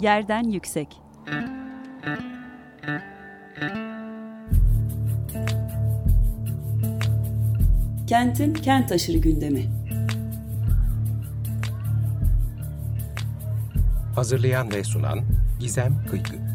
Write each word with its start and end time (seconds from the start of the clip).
Yerden 0.00 0.44
yüksek. 0.44 1.00
Kentin 8.06 8.54
kent 8.54 8.92
aşırı 8.92 9.18
gündemi. 9.18 9.64
Hazırlayan 14.14 14.72
ve 14.72 14.84
sunan 14.84 15.20
Gizem 15.60 16.04
Kıykı. 16.10 16.53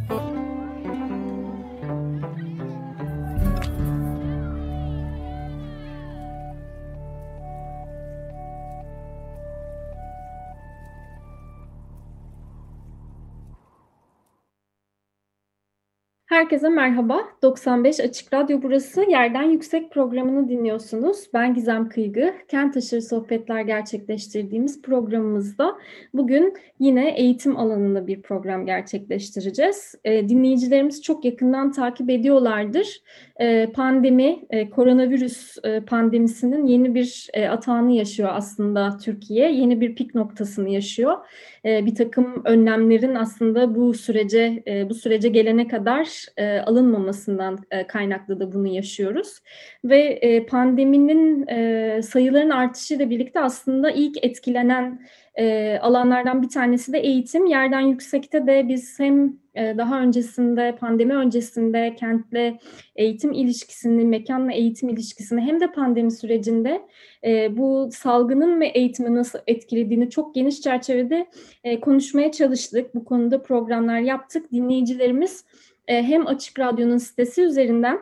Herkese 16.50 16.70
merhaba. 16.70 17.20
95 17.42 18.00
Açık 18.00 18.34
Radyo 18.34 18.62
burası. 18.62 19.02
Yerden 19.10 19.44
Yüksek 19.44 19.92
programını 19.92 20.50
dinliyorsunuz. 20.50 21.18
Ben 21.34 21.54
Gizem 21.54 21.89
Kıygı. 21.89 22.34
Kent 22.48 22.78
aşırı 22.78 23.02
sohbetler 23.02 23.62
gerçekleştirdiğimiz 23.62 24.82
programımızda 24.82 25.75
bugün 26.14 26.54
yine 26.80 27.10
eğitim 27.10 27.58
alanında 27.58 28.08
bir 28.08 28.22
program 28.22 28.66
gerçekleştireceğiz. 28.66 29.96
E, 30.04 30.30
dinleyicilerimiz 30.30 31.02
çok 31.02 31.25
yakından 31.25 31.72
takip 31.72 32.09
ediyorlardır. 32.09 33.02
E, 33.39 33.72
pandemi, 33.72 34.45
e, 34.50 34.70
koronavirüs 34.70 35.58
e, 35.64 35.80
pandemisinin 35.80 36.66
yeni 36.66 36.95
bir 36.95 37.28
e, 37.34 37.47
atağını 37.47 37.92
yaşıyor 37.92 38.30
aslında 38.34 38.97
Türkiye. 38.97 39.52
Yeni 39.52 39.81
bir 39.81 39.95
pik 39.95 40.16
noktasını 40.16 40.70
yaşıyor. 40.70 41.17
E, 41.66 41.86
bir 41.86 41.95
takım 41.95 42.42
önlemlerin 42.45 43.16
aslında 43.16 43.75
bu 43.75 43.94
sürece 43.94 44.64
bu 44.89 44.94
sürece 44.94 45.30
gelene 45.30 45.67
kadar 45.67 46.25
e, 46.39 46.59
alınmamasından 46.59 47.59
e, 47.71 47.87
kaynaklı 47.87 48.39
da 48.39 48.53
bunu 48.53 48.67
yaşıyoruz. 48.67 49.39
Ve 49.83 49.99
e, 49.99 50.45
pandeminin 50.45 51.47
e, 51.47 52.01
sayıların 52.01 52.49
artışıyla 52.49 53.09
birlikte 53.09 53.39
aslında 53.39 53.91
ilk 53.91 54.25
etkilenen 54.25 55.01
e, 55.35 55.77
alanlardan 55.81 56.41
bir 56.41 56.49
tanesi 56.49 56.93
de 56.93 56.99
eğitim. 56.99 57.45
Yerden 57.45 57.79
yüksekte 57.79 58.47
de 58.47 58.67
biz 58.67 58.99
hem 58.99 59.33
e, 59.55 59.77
daha 59.77 60.01
öncesinde, 60.01 60.75
pandemi 60.79 61.13
öncesinde 61.15 61.95
kentle 61.95 62.59
eğitim 62.95 63.31
ilişkisini, 63.31 64.05
mekanla 64.05 64.51
eğitim 64.51 64.89
ilişkisini 64.89 65.41
hem 65.41 65.59
de 65.59 65.71
pandemi 65.71 66.11
sürecinde 66.11 66.81
e, 67.25 67.57
bu 67.57 67.89
salgının 67.91 68.61
ve 68.61 68.67
eğitimi 68.67 69.15
nasıl 69.15 69.39
etkilediğini 69.47 70.09
çok 70.09 70.35
geniş 70.35 70.61
çerçevede 70.61 71.27
e, 71.63 71.79
konuşmaya 71.79 72.31
çalıştık. 72.31 72.95
Bu 72.95 73.05
konuda 73.05 73.43
programlar 73.43 73.99
yaptık. 73.99 74.51
Dinleyicilerimiz 74.51 75.45
hem 75.93 76.27
Açık 76.27 76.59
Radyo'nun 76.59 76.97
sitesi 76.97 77.41
üzerinden 77.41 77.99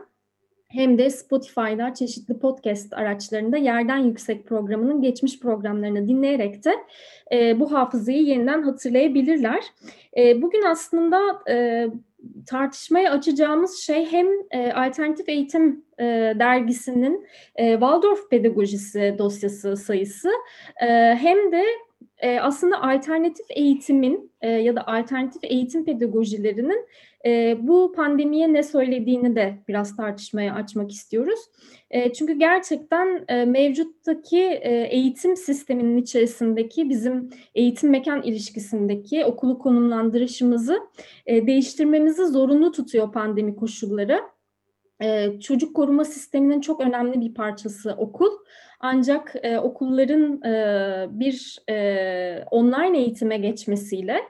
hem 0.67 0.97
de 0.97 1.09
Spotify'da 1.09 1.93
çeşitli 1.93 2.39
podcast 2.39 2.93
araçlarında 2.93 3.57
Yerden 3.57 3.97
Yüksek 3.97 4.47
programının 4.47 5.01
geçmiş 5.01 5.39
programlarını 5.39 6.07
dinleyerek 6.07 6.65
de 6.65 6.73
e, 7.31 7.59
bu 7.59 7.71
hafızayı 7.71 8.23
yeniden 8.23 8.63
hatırlayabilirler. 8.63 9.63
E, 10.17 10.41
bugün 10.41 10.61
aslında 10.61 11.19
e, 11.49 11.87
tartışmaya 12.47 13.11
açacağımız 13.11 13.77
şey 13.77 14.05
hem 14.11 14.27
e, 14.51 14.71
Alternatif 14.71 15.29
Eğitim 15.29 15.85
e, 15.99 16.03
dergisinin 16.39 17.27
e, 17.55 17.71
Waldorf 17.71 18.29
Pedagojisi 18.29 19.15
dosyası 19.17 19.77
sayısı 19.77 20.29
e, 20.81 20.87
hem 21.15 21.51
de 21.51 21.63
e, 22.19 22.39
aslında 22.39 22.81
alternatif 22.81 23.45
eğitimin 23.49 24.31
e, 24.41 24.49
ya 24.49 24.75
da 24.75 24.87
alternatif 24.87 25.43
eğitim 25.43 25.85
pedagojilerinin 25.85 26.87
e, 27.25 27.57
bu 27.61 27.93
pandemiye 27.95 28.53
ne 28.53 28.63
söylediğini 28.63 29.35
de 29.35 29.57
biraz 29.67 29.95
tartışmaya 29.95 30.53
açmak 30.53 30.91
istiyoruz. 30.91 31.39
E, 31.91 32.13
çünkü 32.13 32.33
gerçekten 32.33 33.25
e, 33.27 33.45
mevcuttaki 33.45 34.39
e, 34.39 34.87
eğitim 34.91 35.35
sisteminin 35.35 35.97
içerisindeki 35.97 36.89
bizim 36.89 37.29
eğitim 37.55 37.89
mekan 37.89 38.21
ilişkisindeki 38.21 39.25
okulu 39.25 39.59
konumlandırışımızı 39.59 40.79
e, 41.25 41.47
değiştirmemizi 41.47 42.25
zorunlu 42.25 42.71
tutuyor 42.71 43.11
pandemi 43.11 43.55
koşulları. 43.55 44.21
E, 45.01 45.39
çocuk 45.39 45.75
koruma 45.75 46.05
sisteminin 46.05 46.61
çok 46.61 46.81
önemli 46.81 47.21
bir 47.21 47.33
parçası 47.33 47.91
okul. 47.97 48.31
Ancak 48.79 49.35
e, 49.43 49.57
okulların 49.57 50.41
e, 50.41 51.19
bir 51.19 51.59
e, 51.69 52.43
online 52.51 52.99
eğitime 52.99 53.37
geçmesiyle 53.37 54.21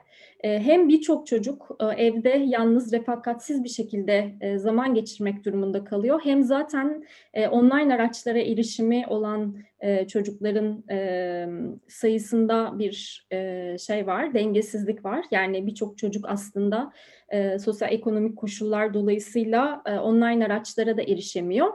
e, 0.44 0.60
hem 0.60 0.90
birçok 0.90 1.28
çocuk 1.28 1.78
e, 1.80 1.86
evde 1.86 2.30
yalnız 2.30 2.94
refakatsiz 2.94 3.64
bir 3.64 3.70
şekilde 3.70 4.36
e, 4.42 4.58
zaman 4.58 4.94
geçirmek 4.94 5.46
durumunda 5.46 5.84
kalıyor. 5.84 6.20
Hem 6.24 6.44
zaten 6.44 7.04
online 7.52 7.96
araçlara 7.96 8.40
erişimi 8.40 9.06
olan 9.08 9.56
çocukların 10.08 10.84
sayısında 11.88 12.80
bir 12.80 13.28
şey 13.80 14.08
var, 14.08 14.34
dengesizlik 14.34 15.06
var. 15.06 15.26
Yani 15.32 15.68
birçok 15.68 15.98
çocuk 15.98 16.26
aslında 16.30 16.92
sosyal 17.60 17.92
ekonomik 17.92 18.38
koşullar 18.38 18.94
dolayısıyla 18.94 19.82
online 20.04 20.46
araçlara 20.46 20.98
da 20.98 21.02
erişemiyor. 21.02 21.74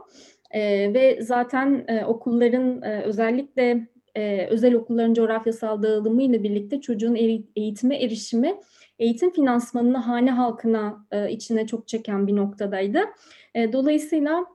E, 0.53 0.95
ve 0.95 1.19
zaten 1.23 1.85
e, 1.89 2.05
okulların 2.05 2.83
e, 2.83 3.03
özellikle 3.03 3.89
e, 4.15 4.47
özel 4.47 4.75
okulların 4.75 5.15
coğrafyasal 5.15 5.83
dağılımı 5.83 6.23
ile 6.23 6.43
birlikte 6.43 6.81
çocuğun 6.81 7.15
eğitime 7.57 7.97
erişimi 7.97 8.55
eğitim 8.99 9.31
finansmanını 9.33 9.99
hane 9.99 10.31
halkına 10.31 11.07
e, 11.11 11.31
içine 11.31 11.67
çok 11.67 11.89
çeken 11.89 12.27
bir 12.27 12.37
noktadaydı. 12.37 13.01
E, 13.55 13.73
dolayısıyla 13.73 14.47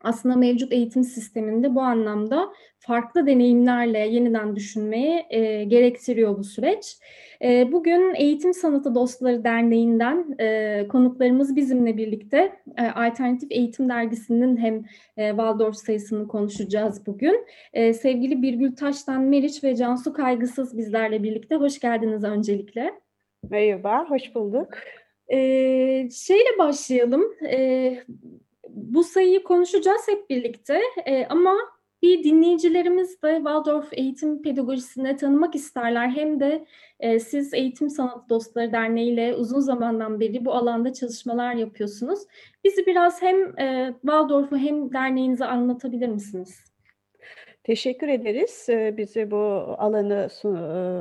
aslında 0.00 0.36
mevcut 0.36 0.72
eğitim 0.72 1.04
sisteminde 1.04 1.74
bu 1.74 1.80
anlamda 1.80 2.52
farklı 2.78 3.26
deneyimlerle 3.26 3.98
yeniden 3.98 4.56
düşünmeye 4.56 5.26
e, 5.30 5.64
gerektiriyor 5.64 6.38
bu 6.38 6.44
süreç. 6.44 6.98
E, 7.44 7.72
bugün 7.72 8.14
Eğitim 8.14 8.54
Sanatı 8.54 8.94
Dostları 8.94 9.44
Derneği'nden 9.44 10.36
e, 10.40 10.88
konuklarımız 10.88 11.56
bizimle 11.56 11.96
birlikte 11.96 12.52
e, 12.78 12.82
Alternatif 12.82 13.52
Eğitim 13.52 13.88
Dergisi'nin 13.88 14.56
hem 14.56 14.84
e, 15.16 15.28
Waldorf 15.28 15.76
sayısını 15.76 16.28
konuşacağız 16.28 17.06
bugün. 17.06 17.46
Sevgili 17.74 18.42
Birgül 18.42 18.76
Taş'tan 18.76 19.22
Meriç 19.22 19.64
ve 19.64 19.76
Cansu 19.76 20.12
Kaygısız 20.12 20.78
bizlerle 20.78 21.22
birlikte. 21.22 21.56
Hoş 21.56 21.80
geldiniz 21.80 22.24
öncelikle. 22.24 22.94
Merhaba, 23.50 24.10
hoş 24.10 24.34
bulduk. 24.34 24.68
Şeyle 26.10 26.58
başlayalım. 26.58 27.24
Bu 28.68 29.04
sayıyı 29.04 29.42
konuşacağız 29.42 30.08
hep 30.08 30.30
birlikte 30.30 30.80
ama 31.28 31.54
bir 32.04 32.24
dinleyicilerimiz 32.24 33.22
de 33.22 33.36
Waldorf 33.36 33.88
Eğitim 33.92 34.42
Pedagojisi'ne 34.42 35.16
tanımak 35.16 35.54
isterler. 35.54 36.08
Hem 36.08 36.40
de 36.40 36.66
e, 37.00 37.20
siz 37.20 37.54
Eğitim 37.54 37.90
Sanat 37.90 38.28
Dostları 38.28 38.72
Derneği 38.72 39.12
ile 39.12 39.34
uzun 39.34 39.60
zamandan 39.60 40.20
beri 40.20 40.44
bu 40.44 40.54
alanda 40.54 40.92
çalışmalar 40.92 41.54
yapıyorsunuz. 41.54 42.18
Bizi 42.64 42.86
biraz 42.86 43.22
hem 43.22 43.58
e, 43.58 43.94
Waldorf'u 44.00 44.56
hem 44.56 44.92
derneğinizi 44.92 45.44
anlatabilir 45.44 46.08
misiniz? 46.08 46.73
Teşekkür 47.64 48.08
ederiz 48.08 48.66
bize 48.96 49.30
bu 49.30 49.36
alanı 49.78 50.28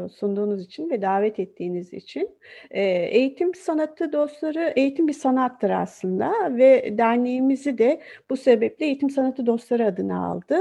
sunduğunuz 0.09 0.66
için 0.66 0.90
ve 0.90 1.01
davet 1.01 1.40
ettiğiniz 1.40 1.94
için. 1.94 2.29
Eğitim 2.72 3.56
sanatı 3.56 4.13
dostları, 4.13 4.73
eğitim 4.75 5.07
bir 5.07 5.13
sanattır 5.13 5.69
aslında 5.69 6.57
ve 6.57 6.97
derneğimizi 6.97 7.78
de 7.78 8.02
bu 8.29 8.38
sebeple 8.38 8.85
eğitim 8.85 9.09
sanatı 9.09 9.46
dostları 9.46 9.85
adını 9.85 10.25
aldı. 10.25 10.57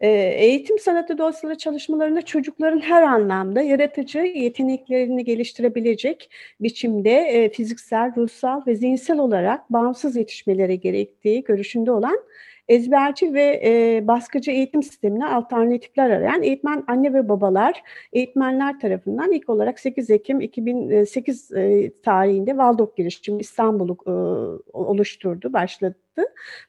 Eğitim 0.00 0.78
sanatı 0.78 1.18
dostları 1.18 1.58
çalışmalarında 1.58 2.22
çocukların 2.22 2.80
her 2.80 3.02
anlamda 3.02 3.62
yaratıcı 3.62 4.18
yeteneklerini 4.18 5.24
geliştirebilecek 5.24 6.30
biçimde 6.60 7.50
fiziksel, 7.54 8.16
ruhsal 8.16 8.66
ve 8.66 8.74
zihinsel 8.74 9.18
olarak 9.18 9.72
bağımsız 9.72 10.16
yetişmeleri 10.16 10.80
gerektiği 10.80 11.44
görüşünde 11.44 11.90
olan 11.92 12.18
ezberci 12.68 13.34
ve 13.34 13.60
e, 13.64 14.06
baskıcı 14.06 14.50
eğitim 14.50 14.82
sistemine 14.82 15.26
alternatifler 15.26 16.10
arayan 16.10 16.42
eğitmen 16.42 16.84
anne 16.86 17.14
ve 17.14 17.28
babalar 17.28 17.82
eğitmenler 18.12 18.80
tarafından 18.80 19.32
ilk 19.32 19.48
olarak 19.48 19.80
8 19.80 20.10
Ekim 20.10 20.40
2008 20.40 21.52
e, 21.52 21.92
tarihinde 22.02 22.56
Valdok 22.56 22.96
girişimi 22.96 23.40
İstanbul'u 23.40 23.96
e, 24.06 24.10
oluşturdu, 24.72 25.52
başladı. 25.52 25.96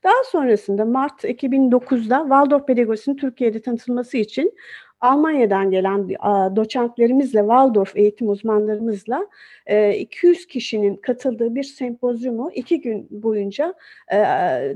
Daha 0.03 0.23
sonrasında 0.25 0.85
Mart 0.85 1.23
2009'da 1.23 2.19
Waldorf 2.21 2.67
pedagojisinin 2.67 3.15
Türkiye'de 3.15 3.61
tanıtılması 3.61 4.17
için 4.17 4.53
Almanya'dan 5.01 5.71
gelen 5.71 6.09
doçentlerimizle, 6.55 7.39
Waldorf 7.39 7.97
eğitim 7.97 8.29
uzmanlarımızla 8.29 9.27
200 9.95 10.45
kişinin 10.45 10.95
katıldığı 10.95 11.55
bir 11.55 11.63
sempozyumu 11.63 12.51
iki 12.55 12.81
gün 12.81 13.07
boyunca 13.11 13.73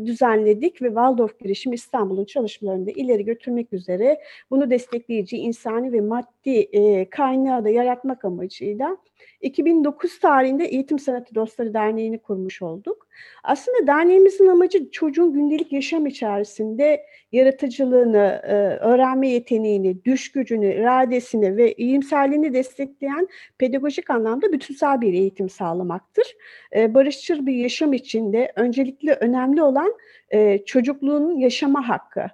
düzenledik 0.06 0.82
ve 0.82 0.88
Waldorf 0.88 1.40
girişim 1.40 1.74
İstanbul'un 1.74 2.26
çalışmalarını 2.26 2.86
da 2.86 2.92
ileri 2.92 3.26
götürmek 3.26 3.74
üzere 3.74 4.20
bunu 4.52 4.70
destekleyici 4.70 5.38
insani 5.38 5.94
ve 5.94 6.02
maddi 6.02 6.70
kaynağı 7.10 7.64
da 7.64 7.70
yaratmak 7.70 8.26
amacıyla 8.26 8.98
2009 9.42 10.20
tarihinde 10.20 10.66
Eğitim 10.66 11.00
Sanatı 11.00 11.36
Dostları 11.36 11.74
Derneği'ni 11.74 12.20
kurmuş 12.20 12.62
olduk. 12.62 13.08
Aslında 13.44 13.88
derneğimizin 13.88 14.48
amacı 14.48 14.92
çocuğun 14.92 15.34
gündelik 15.34 15.74
yaşam 15.74 16.06
içerisinde 16.06 17.06
yaratıcılığını, 17.32 18.42
e, 18.44 18.54
öğrenme 18.78 19.30
yeteneğini, 19.30 20.06
düş 20.06 20.32
gücünü, 20.32 20.74
iradesini 20.74 21.58
ve 21.58 21.74
iyimserliğini 21.74 22.54
destekleyen 22.54 23.28
pedagojik 23.58 24.10
anlamda 24.10 24.52
bütünsel 24.52 25.02
bir 25.02 25.14
eğitim 25.14 25.50
sağlamaktır. 25.50 26.36
E, 26.76 26.94
barışçıl 26.94 27.46
bir 27.46 27.54
yaşam 27.54 27.94
içinde 27.94 28.52
öncelikle 28.56 29.14
önemli 29.14 29.64
olan 29.64 29.94
e, 30.30 30.66
çocukluğun 30.66 31.38
yaşama 31.38 31.90
hakkı 31.90 32.26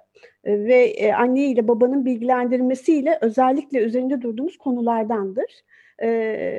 ve 0.44 1.14
anne 1.16 1.44
ile 1.44 1.68
babanın 1.68 2.04
bilgilendirmesiyle 2.04 3.18
özellikle 3.20 3.78
üzerinde 3.78 4.22
durduğumuz 4.22 4.56
konulardandır. 4.56 5.62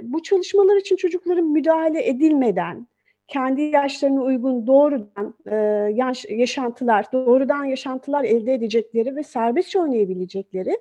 Bu 0.04 0.24
çalışmalar 0.24 0.78
için 0.78 0.96
çocukların 0.96 1.46
müdahale 1.46 2.08
edilmeden, 2.08 2.88
kendi 3.28 3.62
yaşlarına 3.62 4.22
uygun 4.22 4.68
doğrudan 4.68 5.34
e, 5.52 5.56
yaş, 5.94 6.26
yaşantılar, 6.30 7.06
doğrudan 7.14 7.66
yaşantılar 7.66 8.24
elde 8.24 8.54
edecekleri 8.54 9.16
ve 9.16 9.24
serbestçe 9.24 9.80
oynayabilecekleri, 9.80 10.78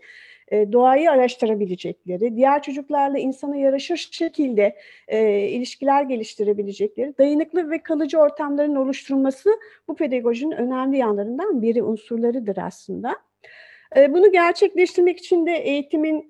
e, 0.49 0.73
doğayı 0.73 1.11
araştırabilecekleri, 1.11 2.37
diğer 2.37 2.63
çocuklarla 2.63 3.19
insana 3.19 3.57
yaraşır 3.57 3.97
şekilde 3.97 4.77
e, 5.09 5.39
ilişkiler 5.49 6.03
geliştirebilecekleri, 6.03 7.15
dayanıklı 7.19 7.71
ve 7.71 7.83
kalıcı 7.83 8.19
ortamların 8.19 8.75
oluşturulması 8.75 9.51
bu 9.89 9.95
pedagojinin 9.95 10.57
önemli 10.57 10.97
yanlarından 10.97 11.63
biri 11.63 11.83
unsurlarıdır 11.83 12.57
aslında. 12.57 13.17
Bunu 13.97 14.33
gerçekleştirmek 14.33 15.19
için 15.19 15.47
de 15.47 15.53
eğitimin 15.53 16.29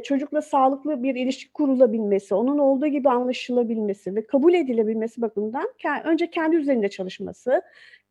çocukla 0.00 0.42
sağlıklı 0.42 1.02
bir 1.02 1.14
ilişki 1.14 1.52
kurulabilmesi, 1.52 2.34
onun 2.34 2.58
olduğu 2.58 2.86
gibi 2.86 3.08
anlaşılabilmesi 3.08 4.14
ve 4.14 4.26
kabul 4.26 4.54
edilebilmesi 4.54 5.22
bakımından 5.22 5.68
önce 6.04 6.30
kendi 6.30 6.56
üzerinde 6.56 6.88
çalışması 6.88 7.62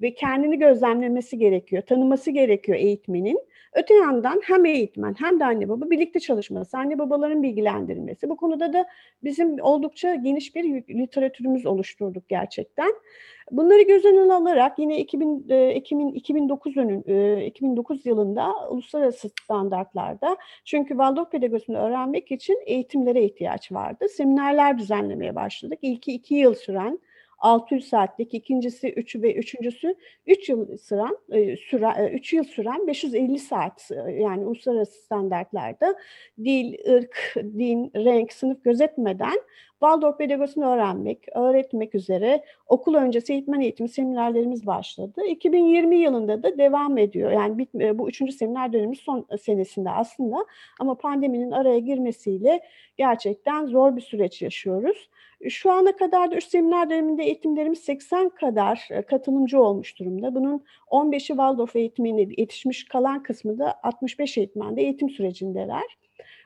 ve 0.01 0.13
kendini 0.13 0.59
gözlemlemesi 0.59 1.37
gerekiyor, 1.37 1.83
tanıması 1.83 2.31
gerekiyor 2.31 2.77
eğitmenin. 2.77 3.39
Öte 3.75 3.93
yandan 3.93 4.41
hem 4.43 4.65
eğitmen 4.65 5.15
hem 5.19 5.39
de 5.39 5.45
anne 5.45 5.69
baba 5.69 5.89
birlikte 5.89 6.19
çalışması, 6.19 6.77
anne 6.77 6.99
babaların 6.99 7.43
bilgilendirilmesi. 7.43 8.29
Bu 8.29 8.37
konuda 8.37 8.73
da 8.73 8.85
bizim 9.23 9.61
oldukça 9.61 10.15
geniş 10.15 10.55
bir 10.55 10.63
literatürümüz 10.89 11.65
oluşturduk 11.65 12.29
gerçekten. 12.29 12.93
Bunları 13.51 13.81
göz 13.81 14.05
önüne 14.05 14.33
alarak 14.33 14.79
yine 14.79 14.99
2000, 14.99 15.49
Ekim'in 15.49 16.13
2009 16.13 16.77
önün, 16.77 17.01
2009 17.41 18.05
yılında 18.05 18.53
uluslararası 18.69 19.29
standartlarda 19.43 20.37
çünkü 20.65 20.89
Waldorf 20.89 21.31
pedagojisini 21.31 21.77
öğrenmek 21.77 22.31
için 22.31 22.63
eğitimlere 22.65 23.23
ihtiyaç 23.23 23.71
vardı. 23.71 24.09
Seminerler 24.09 24.77
düzenlemeye 24.77 25.35
başladık. 25.35 25.79
İlki 25.81 26.13
iki 26.13 26.35
yıl 26.35 26.53
süren 26.53 26.99
600 27.37 27.87
saatlik, 27.87 28.33
ikincisi 28.33 28.93
3 28.93 29.15
ve 29.15 29.35
üçüncüsü 29.35 29.95
3 30.27 30.49
yıl 30.49 30.77
süren, 30.77 31.17
e, 31.31 31.57
süre, 31.57 32.11
3 32.13 32.33
yıl 32.33 32.43
süren 32.43 32.87
550 32.87 33.39
saat 33.39 33.91
e, 33.91 34.11
yani 34.11 34.45
uluslararası 34.45 35.01
standartlarda 35.01 35.95
dil, 36.43 36.73
ırk, 36.89 37.35
din, 37.35 37.91
renk, 37.95 38.33
sınıf 38.33 38.63
gözetmeden 38.63 39.39
Waldorf 39.85 40.17
pedagojisini 40.17 40.65
öğrenmek, 40.65 41.25
öğretmek 41.35 41.95
üzere 41.95 42.43
okul 42.67 42.95
öncesi 42.95 43.33
eğitmen 43.33 43.59
eğitimi 43.59 43.89
seminerlerimiz 43.89 44.67
başladı. 44.67 45.21
2020 45.27 45.97
yılında 45.97 46.43
da 46.43 46.57
devam 46.57 46.97
ediyor. 46.97 47.31
Yani 47.31 47.67
e, 47.79 47.99
bu 47.99 48.09
üçüncü 48.09 48.31
seminer 48.31 48.73
dönemimiz 48.73 48.99
son 48.99 49.27
senesinde 49.41 49.89
aslında 49.89 50.45
ama 50.79 50.95
pandeminin 50.95 51.51
araya 51.51 51.79
girmesiyle 51.79 52.61
gerçekten 52.97 53.65
zor 53.65 53.95
bir 53.95 54.01
süreç 54.01 54.41
yaşıyoruz. 54.41 55.09
Şu 55.49 55.71
ana 55.71 55.95
kadar 55.95 56.31
da 56.31 56.35
üç 56.35 56.45
seminer 56.45 56.89
döneminde 56.89 57.23
eğitimlerimiz 57.23 57.79
80 57.79 58.29
kadar 58.29 58.87
e, 58.91 59.01
katılımcı 59.01 59.61
olmuş 59.61 59.99
durumda. 59.99 60.35
Bunun 60.35 60.63
15'i 60.91 61.27
Waldorf 61.27 61.75
eğitimine 61.75 62.21
yetişmiş 62.37 62.85
kalan 62.85 63.23
kısmı 63.23 63.59
da 63.59 63.79
65 63.83 64.37
eğitmende 64.37 64.81
eğitim 64.81 65.09
sürecindeler. 65.09 65.97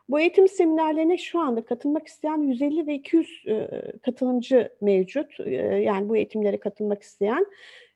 Bu 0.09 0.19
eğitim 0.19 0.47
seminerlerine 0.47 1.17
şu 1.17 1.39
anda 1.39 1.65
katılmak 1.65 2.07
isteyen 2.07 2.41
150 2.41 2.87
ve 2.87 2.93
200 2.93 3.43
e, 3.47 3.69
katılımcı 4.01 4.69
mevcut. 4.81 5.39
E, 5.39 5.51
yani 5.55 6.09
bu 6.09 6.17
eğitimlere 6.17 6.59
katılmak 6.59 7.01
isteyen. 7.01 7.45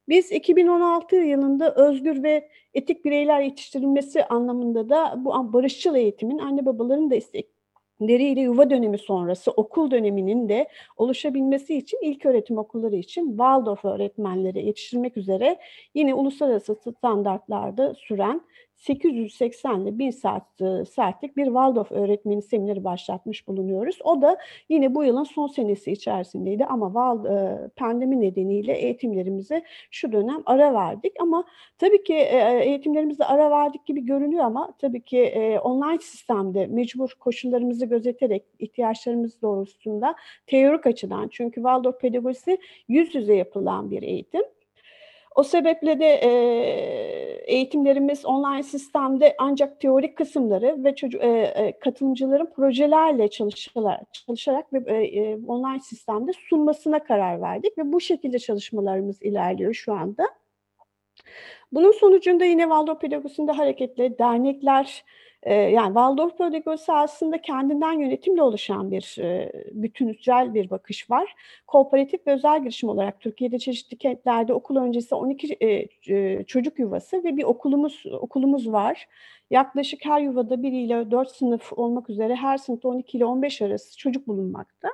Biz 0.10 0.32
2016 0.32 1.16
yılında 1.16 1.76
özgür 1.76 2.24
ve 2.24 2.50
etik 2.74 3.06
bireyler 3.06 3.42
yetiştirilmesi 3.42 4.26
anlamında 4.26 4.90
da 4.90 5.16
bu 5.18 5.54
barışçıl 5.54 5.96
eğitimin 5.96 6.38
anne 6.38 6.66
babaların 6.66 7.10
da 7.12 7.16
istek 7.16 7.48
deri 8.02 8.24
ile 8.24 8.42
yuva 8.42 8.70
dönemi 8.70 8.98
sonrası 8.98 9.52
okul 9.52 9.92
döneminin 9.92 10.50
de 10.50 10.68
oluşabilmesi 10.98 11.76
için 11.76 12.00
ilk 12.02 12.26
öğretim 12.26 12.58
okulları 12.58 12.96
için 12.96 13.30
Waldorf 13.30 13.86
öğretmenleri 13.86 14.66
yetiştirmek 14.66 15.18
üzere 15.18 15.58
yine 15.96 16.14
uluslararası 16.14 16.76
standartlarda 16.76 17.94
süren 17.94 18.42
880 18.84 19.82
ile 19.82 20.00
1000 20.00 20.12
saat, 20.12 20.44
saatlik 20.90 21.38
bir 21.38 21.46
Waldorf 21.46 21.92
öğretmeni 21.92 22.42
semineri 22.42 22.84
başlatmış 22.84 23.48
bulunuyoruz. 23.48 24.00
O 24.04 24.22
da 24.22 24.38
yine 24.70 24.96
bu 24.96 25.04
yılın 25.04 25.24
son 25.24 25.48
senesi 25.48 25.92
içerisindeydi 25.92 26.66
ama 26.66 26.94
Val, 26.94 27.26
pandemi 27.76 28.22
nedeniyle 28.22 28.74
eğitimlerimize 28.74 29.64
şu 29.92 30.12
dönem 30.12 30.44
ara 30.46 30.74
verdik. 30.74 31.14
Ama 31.20 31.44
tabii 31.78 32.04
ki 32.04 32.14
eğitimlerimizde 32.14 33.26
ara 33.26 33.52
verdik 33.52 33.86
gibi 33.86 34.06
görünüyor 34.06 34.44
ama 34.44 34.74
tabii 34.80 35.02
ki 35.02 35.34
online 35.64 36.00
sistemde 36.00 36.68
mecbur 36.68 37.10
koşullarımızı 37.20 37.86
gözeterek 37.86 38.44
ihtiyaçlarımız 38.60 39.42
doğrultusunda 39.42 40.16
teorik 40.48 40.88
açıdan 40.88 41.28
çünkü 41.28 41.56
Waldorf 41.56 42.00
pedagojisi 42.00 42.58
yüz 42.88 43.16
yüze 43.16 43.36
yapılan 43.36 43.92
bir 43.92 44.02
eğitim. 44.02 44.44
O 45.36 45.44
sebeple 45.44 46.00
de 46.00 46.06
e, 46.06 46.30
eğitimlerimiz 47.46 48.26
online 48.26 48.64
sistemde 48.64 49.36
ancak 49.38 49.80
teorik 49.80 50.18
kısımları 50.18 50.84
ve 50.84 50.96
çocuk, 50.96 51.24
e, 51.24 51.74
katılımcıların 51.80 52.50
projelerle 52.56 53.28
çalışarak, 53.28 54.14
çalışarak 54.14 54.74
ve 54.74 55.08
e, 55.08 55.38
online 55.48 55.80
sistemde 55.80 56.32
sunmasına 56.50 57.04
karar 57.04 57.42
verdik 57.42 57.78
ve 57.78 57.94
bu 57.94 58.02
şekilde 58.02 58.40
çalışmalarımız 58.40 59.22
ilerliyor 59.22 59.74
şu 59.74 59.94
anda. 59.94 60.30
Bunun 61.72 61.92
sonucunda 61.92 62.46
yine 62.46 62.62
Waldorf 62.62 63.02
Pedagojisi'nde 63.02 63.52
hareketle 63.52 64.18
dernekler, 64.18 65.04
yani 65.52 65.88
Waldorf 65.88 66.38
pedagojisi 66.38 66.92
aslında 66.92 67.42
kendinden 67.42 68.00
yönetimle 68.00 68.42
oluşan 68.42 68.92
bir 68.92 69.16
e, 69.20 69.52
bütünsel 69.72 70.54
bir 70.54 70.70
bakış 70.70 71.12
var. 71.12 71.36
Kooperatif 71.68 72.28
ve 72.28 72.34
özel 72.34 72.62
girişim 72.62 72.90
olarak 72.90 73.20
Türkiye'de 73.20 73.60
çeşitli 73.60 73.98
kentlerde 73.98 74.54
okul 74.54 74.76
öncesi 74.76 75.16
12 75.16 76.46
çocuk 76.48 76.80
yuvası 76.80 77.24
ve 77.24 77.38
bir 77.38 77.44
okulumuz 77.44 78.04
okulumuz 78.20 78.72
var. 78.72 79.08
Yaklaşık 79.54 80.06
her 80.06 80.22
yuvada 80.22 80.64
1 80.64 80.72
ile 80.72 81.12
4 81.12 81.32
sınıf 81.32 81.74
olmak 81.74 82.10
üzere 82.10 82.36
her 82.36 82.58
sınıfta 82.58 82.90
12 82.90 83.18
ile 83.18 83.26
15 83.26 83.62
arası 83.62 83.98
çocuk 83.98 84.28
bulunmakta. 84.28 84.90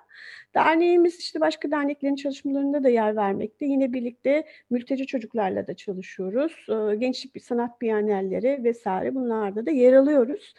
Derneğimiz 0.56 1.20
işte 1.20 1.42
başka 1.42 1.72
derneklerin 1.72 2.16
çalışmalarında 2.16 2.84
da 2.84 2.90
yer 2.90 3.16
vermekte. 3.16 3.66
Yine 3.66 3.94
birlikte 3.94 4.46
mülteci 4.70 5.08
çocuklarla 5.08 5.68
da 5.68 5.74
çalışıyoruz. 5.74 6.66
Gençlik 7.00 7.36
bir 7.36 7.40
sanat 7.40 7.82
biyanelleri 7.82 8.64
vesaire 8.64 9.16
bunlarda 9.16 9.66
da 9.66 9.72
yer 9.72 9.94
alıyoruz. 9.94 10.54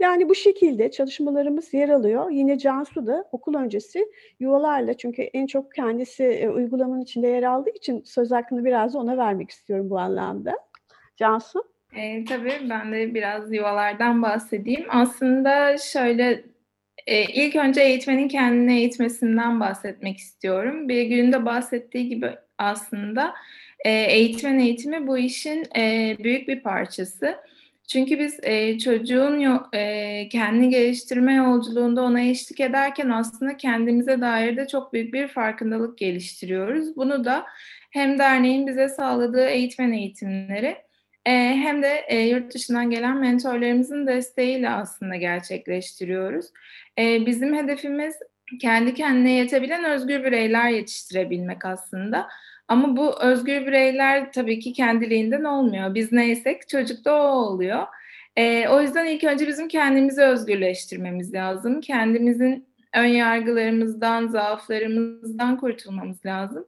Yani 0.00 0.28
bu 0.28 0.34
şekilde 0.34 0.90
çalışmalarımız 0.90 1.74
yer 1.74 1.88
alıyor. 1.88 2.30
Yine 2.30 2.58
Cansu 2.58 3.06
da 3.06 3.24
okul 3.32 3.54
öncesi 3.54 4.12
yuvalarla 4.40 4.94
çünkü 4.94 5.22
en 5.22 5.46
çok 5.46 5.74
kendisi 5.74 6.24
e, 6.24 6.48
uygulamanın 6.48 7.00
içinde 7.00 7.26
yer 7.26 7.42
aldığı 7.42 7.70
için 7.70 8.02
söz 8.04 8.30
hakkını 8.30 8.64
biraz 8.64 8.96
ona 8.96 9.16
vermek 9.16 9.50
istiyorum 9.50 9.90
bu 9.90 9.98
anlamda. 9.98 10.58
Cansu? 11.16 11.69
E, 11.96 12.24
tabii 12.24 12.60
ben 12.70 12.92
de 12.92 13.14
biraz 13.14 13.52
yuvalardan 13.52 14.22
bahsedeyim. 14.22 14.86
Aslında 14.88 15.78
şöyle 15.78 16.44
e, 17.06 17.24
ilk 17.24 17.56
önce 17.56 17.80
eğitmenin 17.80 18.28
kendini 18.28 18.78
eğitmesinden 18.78 19.60
bahsetmek 19.60 20.16
istiyorum. 20.18 20.88
Bir 20.88 21.02
günde 21.02 21.44
bahsettiği 21.44 22.08
gibi 22.08 22.30
aslında 22.58 23.34
e, 23.84 23.90
eğitmen 23.90 24.58
eğitimi 24.58 25.06
bu 25.06 25.18
işin 25.18 25.64
e, 25.76 26.16
büyük 26.24 26.48
bir 26.48 26.60
parçası. 26.60 27.36
Çünkü 27.88 28.18
biz 28.18 28.38
e, 28.42 28.78
çocuğun 28.78 29.60
e, 29.72 30.28
kendini 30.28 30.70
geliştirme 30.70 31.34
yolculuğunda 31.34 32.02
ona 32.02 32.20
eşlik 32.20 32.60
ederken 32.60 33.08
aslında 33.08 33.56
kendimize 33.56 34.20
dair 34.20 34.56
de 34.56 34.68
çok 34.68 34.92
büyük 34.92 35.14
bir 35.14 35.28
farkındalık 35.28 35.98
geliştiriyoruz. 35.98 36.96
Bunu 36.96 37.24
da 37.24 37.46
hem 37.90 38.18
derneğin 38.18 38.66
bize 38.66 38.88
sağladığı 38.88 39.46
eğitmen 39.46 39.92
eğitimleri 39.92 40.76
e, 41.26 41.32
hem 41.56 41.82
de 41.82 42.04
e, 42.08 42.20
yurt 42.20 42.54
dışından 42.54 42.90
gelen 42.90 43.16
mentorlarımızın 43.16 44.06
desteğiyle 44.06 44.70
aslında 44.70 45.16
gerçekleştiriyoruz. 45.16 46.46
E, 46.98 47.26
bizim 47.26 47.56
hedefimiz 47.56 48.14
kendi 48.60 48.94
kendine 48.94 49.32
yetebilen 49.32 49.84
özgür 49.84 50.24
bireyler 50.24 50.68
yetiştirebilmek 50.68 51.64
aslında. 51.64 52.28
Ama 52.68 52.96
bu 52.96 53.22
özgür 53.22 53.66
bireyler 53.66 54.32
tabii 54.32 54.58
ki 54.58 54.72
kendiliğinden 54.72 55.44
olmuyor. 55.44 55.94
Biz 55.94 56.12
neysek 56.12 56.68
çocuk 56.68 57.04
da 57.04 57.14
o 57.14 57.26
oluyor. 57.26 57.86
O 58.70 58.80
yüzden 58.80 59.06
ilk 59.06 59.24
önce 59.24 59.48
bizim 59.48 59.68
kendimizi 59.68 60.22
özgürleştirmemiz 60.22 61.34
lazım. 61.34 61.80
Kendimizin 61.80 62.66
ön 62.94 63.06
yargılarımızdan, 63.06 64.28
zaaflarımızdan 64.28 65.56
kurtulmamız 65.56 66.26
lazım 66.26 66.66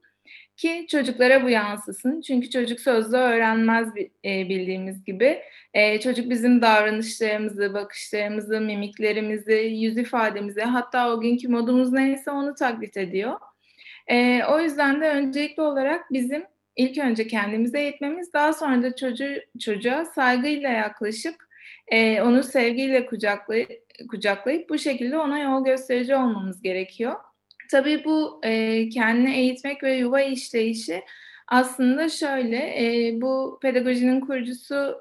ki 0.63 0.87
çocuklara 0.91 1.45
bu 1.45 1.49
yansısın. 1.51 2.21
Çünkü 2.21 2.51
çocuk 2.51 2.81
sözlü 2.81 3.17
öğrenmez 3.17 3.89
e, 4.25 4.49
bildiğimiz 4.49 5.05
gibi. 5.05 5.43
E, 5.75 6.01
çocuk 6.01 6.31
bizim 6.31 6.63
davranışlarımızı, 6.63 7.75
bakışlarımızı, 7.75 8.61
mimiklerimizi, 8.61 9.53
yüz 9.55 9.99
ifademizi 9.99 10.61
hatta 10.61 11.11
o 11.13 11.21
günkü 11.21 11.49
modumuz 11.49 11.93
neyse 11.93 12.31
onu 12.31 12.55
taklit 12.55 12.97
ediyor. 12.97 13.41
E, 14.07 14.45
o 14.45 14.61
yüzden 14.61 15.01
de 15.01 15.09
öncelikli 15.09 15.61
olarak 15.61 16.13
bizim 16.13 16.45
ilk 16.77 16.99
önce 16.99 17.27
kendimize 17.27 17.81
eğitmemiz, 17.81 18.33
daha 18.33 18.53
sonra 18.53 18.83
da 18.83 18.97
çocuğu, 18.97 19.35
çocuğa 19.61 20.05
saygıyla 20.05 20.71
yaklaşıp 20.71 21.35
onu 22.23 22.43
sevgiyle 22.43 23.07
kucaklayıp, 23.07 23.71
kucaklayıp 24.11 24.71
bu 24.71 24.79
şekilde 24.79 25.19
ona 25.19 25.39
yol 25.39 25.65
gösterici 25.65 26.17
olmamız 26.17 26.63
gerekiyor. 26.63 27.15
Tabii 27.73 28.05
bu 28.05 28.41
e, 28.43 28.89
kendini 28.89 29.37
eğitmek 29.37 29.83
ve 29.83 29.95
yuva 29.95 30.21
işleyişi 30.21 31.03
aslında 31.49 32.09
şöyle, 32.09 32.57
e, 32.57 33.21
bu 33.21 33.59
pedagojinin 33.63 34.21
kurucusu 34.21 34.97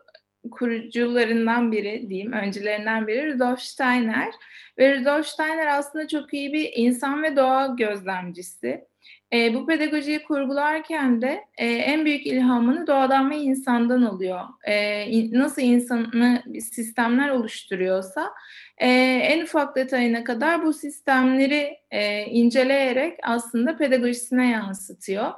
kurucularından 0.51 1.71
biri 1.71 2.09
diyeyim, 2.09 2.31
öncülerinden 2.33 3.07
biri 3.07 3.33
Rudolf 3.33 3.59
Steiner. 3.59 4.33
Ve 4.77 4.99
Rudolf 4.99 5.27
Steiner 5.27 5.67
aslında 5.67 6.07
çok 6.07 6.33
iyi 6.33 6.53
bir 6.53 6.71
insan 6.75 7.23
ve 7.23 7.35
doğa 7.35 7.67
gözlemcisi. 7.67 8.85
E, 9.33 9.53
bu 9.53 9.65
pedagojiyi 9.65 10.23
kurgularken 10.23 11.21
de 11.21 11.45
e, 11.57 11.67
en 11.67 12.05
büyük 12.05 12.27
ilhamını 12.27 12.87
doğadan 12.87 13.29
ve 13.31 13.37
insandan 13.37 14.01
alıyor. 14.01 14.41
E, 14.67 15.39
nasıl 15.39 15.61
insanı 15.61 16.43
sistemler 16.71 17.29
oluşturuyorsa 17.29 18.33
e, 18.77 18.87
en 19.23 19.43
ufak 19.43 19.75
detayına 19.75 20.23
kadar 20.23 20.63
bu 20.63 20.73
sistemleri 20.73 21.77
e, 21.91 22.25
inceleyerek 22.25 23.19
aslında 23.23 23.77
pedagojisine 23.77 24.49
yansıtıyor. 24.49 25.31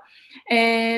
E, 0.52 0.58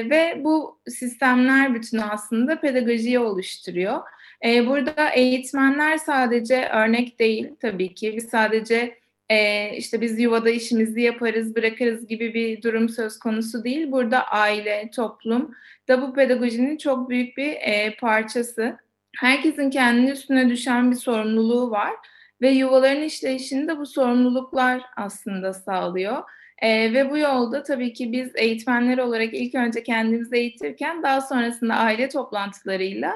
ve 0.09 0.41
bu 0.43 0.79
sistemler 0.87 1.75
bütünü 1.75 2.01
aslında 2.01 2.59
pedagojiyi 2.59 3.19
oluşturuyor. 3.19 4.01
E, 4.45 4.67
burada 4.67 5.09
eğitmenler 5.09 5.97
sadece 5.97 6.69
örnek 6.69 7.19
değil 7.19 7.49
tabii 7.61 7.93
ki. 7.93 8.13
Biz 8.17 8.29
sadece 8.29 9.04
e, 9.29 9.69
işte 9.77 10.01
biz 10.01 10.19
yuvada 10.19 10.49
işimizi 10.49 11.01
yaparız, 11.01 11.55
bırakırız 11.55 12.07
gibi 12.07 12.33
bir 12.33 12.61
durum 12.61 12.89
söz 12.89 13.19
konusu 13.19 13.63
değil. 13.63 13.91
Burada 13.91 14.27
aile, 14.27 14.89
toplum 14.95 15.55
da 15.87 16.01
bu 16.01 16.13
pedagojinin 16.13 16.77
çok 16.77 17.09
büyük 17.09 17.37
bir 17.37 17.57
parçası. 17.99 18.77
Herkesin 19.17 19.69
kendi 19.69 20.11
üstüne 20.11 20.49
düşen 20.49 20.91
bir 20.91 20.95
sorumluluğu 20.95 21.71
var 21.71 21.93
ve 22.41 22.49
yuvaların 22.49 23.03
işleyişini 23.03 23.67
de 23.67 23.77
bu 23.77 23.85
sorumluluklar 23.85 24.81
aslında 24.97 25.53
sağlıyor. 25.53 26.23
E, 26.61 26.93
ve 26.93 27.09
bu 27.09 27.17
yolda 27.17 27.63
tabii 27.63 27.93
ki 27.93 28.11
biz 28.11 28.31
eğitmenler 28.35 28.97
olarak 28.97 29.33
ilk 29.33 29.55
önce 29.55 29.83
kendimizi 29.83 30.35
eğitirken 30.35 31.03
daha 31.03 31.21
sonrasında 31.21 31.75
aile 31.75 32.09
toplantılarıyla 32.09 33.11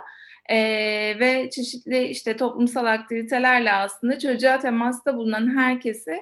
e, 0.49 0.57
ve 1.19 1.49
çeşitli 1.49 2.07
işte 2.07 2.37
toplumsal 2.37 2.85
aktivitelerle 2.85 3.71
aslında 3.73 4.19
çocuğa 4.19 4.59
temasta 4.59 5.17
bulunan 5.17 5.57
herkesi 5.57 6.21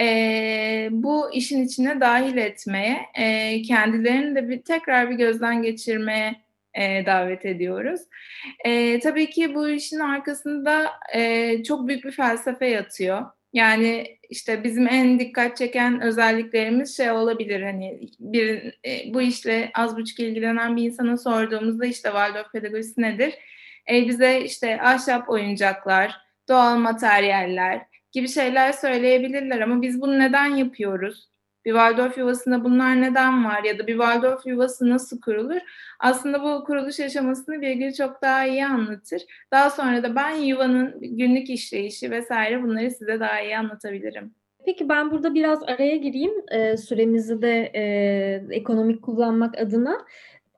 e, 0.00 0.88
bu 0.90 1.32
işin 1.32 1.64
içine 1.64 2.00
dahil 2.00 2.36
etmeye, 2.36 2.98
e, 3.14 3.62
kendilerini 3.62 4.36
de 4.36 4.48
bir 4.48 4.62
tekrar 4.62 5.10
bir 5.10 5.14
gözden 5.14 5.62
geçirmeye 5.62 6.36
e, 6.74 7.06
davet 7.06 7.46
ediyoruz. 7.46 8.00
E, 8.64 9.00
tabii 9.00 9.30
ki 9.30 9.54
bu 9.54 9.68
işin 9.68 10.00
arkasında 10.00 10.90
e, 11.14 11.62
çok 11.62 11.88
büyük 11.88 12.04
bir 12.04 12.10
felsefe 12.10 12.66
yatıyor. 12.66 13.26
Yani 13.52 14.18
işte 14.30 14.64
bizim 14.64 14.88
en 14.88 15.18
dikkat 15.18 15.56
çeken 15.56 16.00
özelliklerimiz 16.00 16.96
şey 16.96 17.10
olabilir 17.10 17.62
hani 17.62 18.08
bir 18.20 18.78
bu 19.14 19.22
işle 19.22 19.70
az 19.74 19.96
buçuk 19.96 20.20
ilgilenen 20.20 20.76
bir 20.76 20.82
insana 20.82 21.16
sorduğumuzda 21.16 21.86
işte 21.86 22.08
Waldorf 22.08 22.52
pedagojisi 22.52 23.02
nedir? 23.02 23.34
E, 23.90 24.08
bize 24.08 24.40
işte 24.40 24.82
ahşap 24.82 25.28
oyuncaklar, 25.30 26.20
doğal 26.48 26.76
materyaller 26.76 27.86
gibi 28.12 28.28
şeyler 28.28 28.72
söyleyebilirler 28.72 29.60
ama 29.60 29.82
biz 29.82 30.00
bunu 30.00 30.18
neden 30.18 30.46
yapıyoruz? 30.46 31.28
Bir 31.64 31.70
Waldorf 31.70 32.18
yuvasında 32.18 32.64
bunlar 32.64 33.00
neden 33.00 33.44
var 33.44 33.64
ya 33.64 33.78
da 33.78 33.86
bir 33.86 33.92
Waldorf 33.92 34.46
yuvası 34.46 34.90
nasıl 34.90 35.20
kurulur? 35.20 35.60
Aslında 36.00 36.42
bu 36.42 36.64
kuruluş 36.64 37.00
aşamasını 37.00 37.60
Birgül 37.60 37.92
çok 37.92 38.22
daha 38.22 38.46
iyi 38.46 38.66
anlatır. 38.66 39.22
Daha 39.52 39.70
sonra 39.70 40.02
da 40.02 40.16
ben 40.16 40.30
yuvanın 40.30 40.94
günlük 41.00 41.50
işleyişi 41.50 42.10
vesaire 42.10 42.62
bunları 42.62 42.90
size 42.90 43.20
daha 43.20 43.40
iyi 43.40 43.58
anlatabilirim. 43.58 44.34
Peki 44.66 44.88
ben 44.88 45.10
burada 45.10 45.34
biraz 45.34 45.62
araya 45.62 45.96
gireyim 45.96 46.32
e, 46.50 46.76
süremizi 46.76 47.42
de 47.42 47.70
e, 47.74 47.82
ekonomik 48.50 49.02
kullanmak 49.02 49.58
adına 49.58 50.06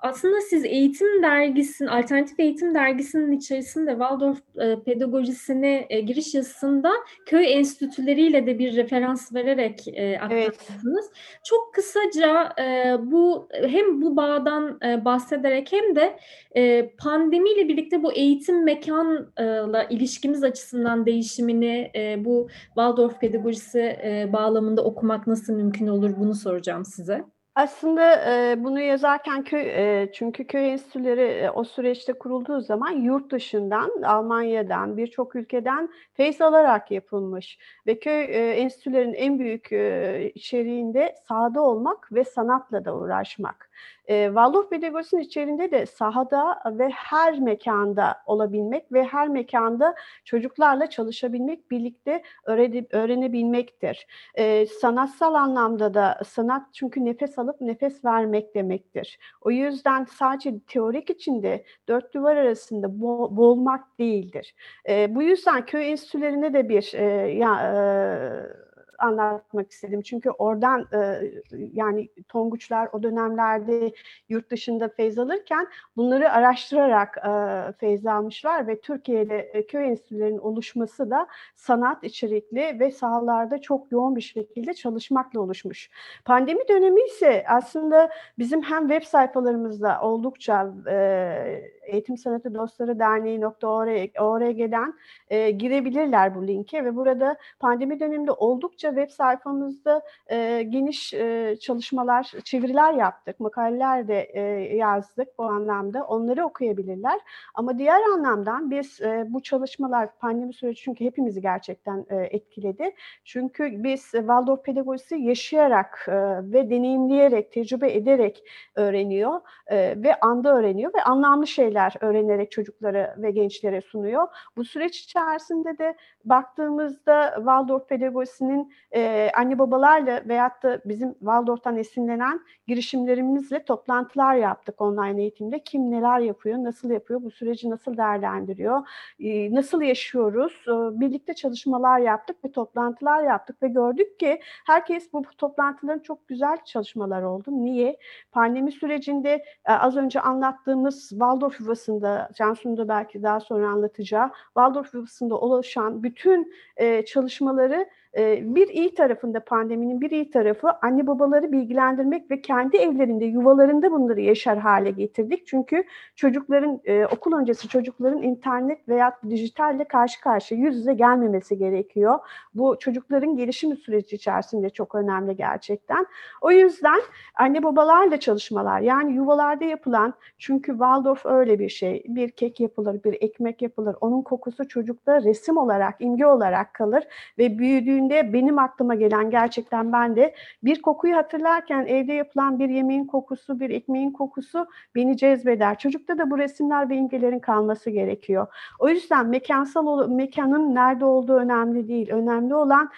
aslında 0.00 0.40
siz 0.40 0.64
eğitim 0.64 1.22
dergisinin, 1.22 1.88
alternatif 1.88 2.40
eğitim 2.40 2.74
dergisinin 2.74 3.32
içerisinde 3.32 3.90
Waldorf 3.90 4.38
e, 4.56 4.82
pedagojisine 4.82 5.86
e, 5.90 6.00
giriş 6.00 6.34
yazısında 6.34 6.92
köy 7.26 7.52
enstitüleriyle 7.52 8.46
de 8.46 8.58
bir 8.58 8.76
referans 8.76 9.34
vererek 9.34 9.88
e, 9.88 10.18
aktarmışsınız. 10.18 11.06
Evet. 11.08 11.40
Çok 11.44 11.74
kısaca 11.74 12.52
e, 12.60 12.96
bu 13.00 13.48
hem 13.52 14.02
bu 14.02 14.16
bağdan 14.16 14.78
e, 14.84 15.04
bahsederek 15.04 15.72
hem 15.72 15.96
de 15.96 16.18
e, 16.56 16.90
pandemiyle 16.98 17.68
birlikte 17.68 18.02
bu 18.02 18.12
eğitim 18.12 18.64
mekanla 18.64 19.86
ilişkimiz 19.90 20.44
açısından 20.44 21.06
değişimini 21.06 21.90
e, 21.94 22.24
bu 22.24 22.48
Waldorf 22.66 23.20
pedagojisi 23.20 23.78
e, 23.78 24.28
bağlamında 24.32 24.84
okumak 24.84 25.26
nasıl 25.26 25.52
mümkün 25.52 25.86
olur 25.86 26.10
bunu 26.18 26.34
soracağım 26.34 26.84
size. 26.84 27.24
Aslında 27.58 28.32
e, 28.32 28.64
bunu 28.64 28.80
yazarken 28.80 29.44
köy 29.44 29.62
e, 29.62 30.12
çünkü 30.12 30.46
köy 30.46 30.72
enstitüleri 30.72 31.20
e, 31.20 31.50
o 31.50 31.64
süreçte 31.64 32.12
kurulduğu 32.12 32.60
zaman 32.60 32.90
yurt 32.90 33.32
dışından, 33.32 34.02
Almanya'dan, 34.02 34.96
birçok 34.96 35.34
ülkeden 35.36 35.88
feyz 36.12 36.40
alarak 36.40 36.90
yapılmış 36.90 37.58
ve 37.86 37.98
köy 37.98 38.24
e, 38.24 38.50
enstitülerin 38.52 39.14
en 39.14 39.38
büyük 39.38 39.72
e, 39.72 40.32
içeriğinde 40.34 41.14
sahada 41.28 41.62
olmak 41.62 42.12
ve 42.12 42.24
sanatla 42.24 42.84
da 42.84 42.96
uğraşmak. 42.96 43.67
E, 44.08 44.26
Waldorf 44.26 44.70
pedagojisinin 44.70 45.20
içerisinde 45.20 45.70
de 45.70 45.86
sahada 45.86 46.58
ve 46.66 46.88
her 46.88 47.40
mekanda 47.40 48.16
olabilmek 48.26 48.92
ve 48.92 49.04
her 49.04 49.28
mekanda 49.28 49.94
çocuklarla 50.24 50.90
çalışabilmek, 50.90 51.70
birlikte 51.70 52.22
öğrenip, 52.44 52.94
öğrenebilmektir. 52.94 54.06
E, 54.34 54.66
sanatsal 54.66 55.34
anlamda 55.34 55.94
da 55.94 56.20
sanat 56.26 56.74
çünkü 56.74 57.04
nefes 57.04 57.38
alıp 57.38 57.60
nefes 57.60 58.04
vermek 58.04 58.54
demektir. 58.54 59.18
O 59.40 59.50
yüzden 59.50 60.04
sadece 60.04 60.60
teorik 60.66 61.10
içinde 61.10 61.64
dört 61.88 62.14
duvar 62.14 62.36
arasında 62.36 63.00
bo 63.00 63.36
boğulmak 63.36 63.98
değildir. 63.98 64.54
E, 64.88 65.14
bu 65.14 65.22
yüzden 65.22 65.66
köy 65.66 65.90
enstitülerine 65.90 66.54
de 66.54 66.68
bir 66.68 66.92
e, 66.94 67.04
ya, 67.32 67.60
e, 67.62 68.67
anlatmak 68.98 69.70
istedim. 69.70 70.02
Çünkü 70.02 70.30
oradan 70.30 70.86
e, 70.92 71.30
yani 71.72 72.08
Tonguçlar 72.28 72.88
o 72.92 73.02
dönemlerde 73.02 73.92
yurt 74.28 74.50
dışında 74.50 74.88
feyz 74.88 75.18
alırken 75.18 75.66
bunları 75.96 76.32
araştırarak 76.32 77.16
e, 77.16 77.72
feyz 77.72 78.06
almışlar 78.06 78.66
ve 78.66 78.80
Türkiye'de 78.80 79.38
e, 79.38 79.66
köy 79.66 79.88
enstitülerinin 79.88 80.38
oluşması 80.38 81.10
da 81.10 81.26
sanat 81.56 82.04
içerikli 82.04 82.80
ve 82.80 82.90
sahalarda 82.90 83.60
çok 83.60 83.92
yoğun 83.92 84.16
bir 84.16 84.20
şekilde 84.20 84.74
çalışmakla 84.74 85.40
oluşmuş. 85.40 85.90
Pandemi 86.24 86.68
dönemi 86.68 87.00
ise 87.00 87.44
aslında 87.48 88.10
bizim 88.38 88.62
hem 88.62 88.88
web 88.88 89.02
sayfalarımızda 89.02 90.00
oldukça 90.02 90.72
e, 90.90 91.78
Eğitim 91.82 92.16
Sanatı 92.16 92.54
Dostları 92.54 92.98
Derneği.org'den 92.98 94.94
e, 95.30 95.50
girebilirler 95.50 96.34
bu 96.34 96.46
linke 96.46 96.84
ve 96.84 96.96
burada 96.96 97.36
pandemi 97.60 98.00
döneminde 98.00 98.32
oldukça 98.32 98.87
ayrıca 98.88 99.00
web 99.00 99.10
sayfamızda 99.10 100.02
e, 100.30 100.62
geniş 100.62 101.14
e, 101.14 101.56
çalışmalar, 101.60 102.32
çeviriler 102.44 102.92
yaptık, 102.92 103.40
makaleler 103.40 104.08
de 104.08 104.22
e, 104.34 104.40
yazdık 104.76 105.38
bu 105.38 105.44
anlamda. 105.44 106.04
Onları 106.04 106.44
okuyabilirler. 106.44 107.20
Ama 107.54 107.78
diğer 107.78 108.00
anlamdan 108.14 108.70
biz 108.70 109.00
e, 109.00 109.24
bu 109.28 109.42
çalışmalar 109.42 110.08
pandemi 110.18 110.52
süreci 110.52 110.82
çünkü 110.82 111.04
hepimizi 111.04 111.40
gerçekten 111.40 112.06
e, 112.10 112.16
etkiledi. 112.16 112.94
Çünkü 113.24 113.84
biz 113.84 114.10
Waldorf 114.10 114.64
pedagojisi 114.64 115.16
yaşayarak 115.16 116.06
e, 116.08 116.12
ve 116.52 116.70
deneyimleyerek, 116.70 117.52
tecrübe 117.52 117.92
ederek 117.92 118.44
öğreniyor 118.74 119.40
e, 119.66 119.94
ve 119.96 120.14
anda 120.20 120.58
öğreniyor 120.58 120.94
ve 120.94 121.02
anlamlı 121.02 121.46
şeyler 121.46 121.94
öğrenerek 122.00 122.50
çocuklara 122.50 123.14
ve 123.18 123.30
gençlere 123.30 123.80
sunuyor. 123.80 124.28
Bu 124.56 124.64
süreç 124.64 125.00
içerisinde 125.00 125.78
de 125.78 125.96
baktığımızda 126.24 127.32
Waldorf 127.36 127.88
pedagojisinin 127.88 128.72
e, 128.94 129.30
anne 129.36 129.58
babalarla 129.58 130.22
veyahut 130.28 130.62
da 130.62 130.80
bizim 130.84 131.12
Waldorf'tan 131.12 131.76
esinlenen 131.76 132.40
girişimlerimizle 132.66 133.64
toplantılar 133.64 134.34
yaptık 134.34 134.80
online 134.80 135.22
eğitimde. 135.22 135.58
Kim 135.64 135.90
neler 135.90 136.20
yapıyor, 136.20 136.58
nasıl 136.58 136.90
yapıyor, 136.90 137.22
bu 137.22 137.30
süreci 137.30 137.70
nasıl 137.70 137.96
değerlendiriyor, 137.96 138.88
e, 139.20 139.54
nasıl 139.54 139.82
yaşıyoruz, 139.82 140.64
e, 140.68 141.00
birlikte 141.00 141.34
çalışmalar 141.34 141.98
yaptık 141.98 142.44
ve 142.44 142.52
toplantılar 142.52 143.22
yaptık 143.22 143.62
ve 143.62 143.68
gördük 143.68 144.18
ki 144.20 144.40
herkes 144.66 145.12
bu 145.12 145.22
toplantıların 145.38 145.98
çok 145.98 146.28
güzel 146.28 146.58
çalışmalar 146.64 147.22
oldu. 147.22 147.50
Niye? 147.50 147.98
Pandemi 148.32 148.72
sürecinde 148.72 149.44
e, 149.68 149.72
az 149.72 149.96
önce 149.96 150.20
anlattığımız 150.20 151.08
Waldorf 151.08 151.60
yuvasında, 151.60 152.28
Cansu'nun 152.34 152.76
da 152.76 152.88
belki 152.88 153.22
daha 153.22 153.40
sonra 153.40 153.68
anlatacağı, 153.68 154.30
Waldorf 154.46 154.94
yuvasında 154.94 155.34
oluşan 155.34 156.02
bütün 156.02 156.52
e, 156.76 157.04
çalışmaları 157.04 157.88
bir 158.16 158.68
iyi 158.68 158.94
tarafında 158.94 159.40
pandeminin 159.44 160.00
bir 160.00 160.10
iyi 160.10 160.30
tarafı 160.30 160.68
anne 160.82 161.06
babaları 161.06 161.52
bilgilendirmek 161.52 162.30
ve 162.30 162.40
kendi 162.40 162.76
evlerinde, 162.76 163.24
yuvalarında 163.24 163.92
bunları 163.92 164.20
yaşar 164.20 164.58
hale 164.58 164.90
getirdik. 164.90 165.46
Çünkü 165.46 165.84
çocukların, 166.14 166.80
e, 166.84 167.06
okul 167.06 167.32
öncesi 167.32 167.68
çocukların 167.68 168.22
internet 168.22 168.88
veya 168.88 169.18
dijitalle 169.30 169.84
karşı 169.84 170.20
karşıya 170.20 170.60
yüz 170.60 170.76
yüze 170.76 170.94
gelmemesi 170.94 171.58
gerekiyor. 171.58 172.18
Bu 172.54 172.78
çocukların 172.78 173.36
gelişim 173.36 173.76
süreci 173.76 174.16
içerisinde 174.16 174.70
çok 174.70 174.94
önemli 174.94 175.36
gerçekten. 175.36 176.06
O 176.40 176.50
yüzden 176.50 177.00
anne 177.34 177.62
babalarla 177.62 178.20
çalışmalar 178.20 178.80
yani 178.80 179.12
yuvalarda 179.12 179.64
yapılan 179.64 180.14
çünkü 180.38 180.72
Waldorf 180.72 181.26
öyle 181.26 181.58
bir 181.58 181.68
şey. 181.68 182.04
Bir 182.08 182.30
kek 182.30 182.60
yapılır, 182.60 183.04
bir 183.04 183.16
ekmek 183.20 183.62
yapılır. 183.62 183.96
Onun 184.00 184.22
kokusu 184.22 184.68
çocukta 184.68 185.22
resim 185.22 185.56
olarak, 185.56 185.94
imge 186.00 186.26
olarak 186.26 186.74
kalır 186.74 187.04
ve 187.38 187.58
büyüdüğünde 187.98 188.32
benim 188.32 188.58
aklıma 188.58 188.94
gelen 188.94 189.30
gerçekten 189.30 189.92
ben 189.92 190.16
de 190.16 190.34
bir 190.62 190.82
kokuyu 190.82 191.16
hatırlarken 191.16 191.86
evde 191.86 192.12
yapılan 192.12 192.58
bir 192.58 192.68
yemeğin 192.68 193.04
kokusu, 193.04 193.60
bir 193.60 193.70
ekmeğin 193.70 194.12
kokusu 194.12 194.66
beni 194.94 195.16
cezbeder. 195.16 195.78
Çocukta 195.78 196.18
da 196.18 196.30
bu 196.30 196.38
resimler 196.38 196.90
ve 196.90 196.96
imgelerin 196.96 197.38
kalması 197.38 197.90
gerekiyor. 197.90 198.46
O 198.78 198.88
yüzden 198.88 199.26
mekansal 199.26 200.08
mekanın 200.08 200.74
nerede 200.74 201.04
olduğu 201.04 201.36
önemli 201.36 201.88
değil. 201.88 202.10
Önemli 202.10 202.54
olan 202.54 202.90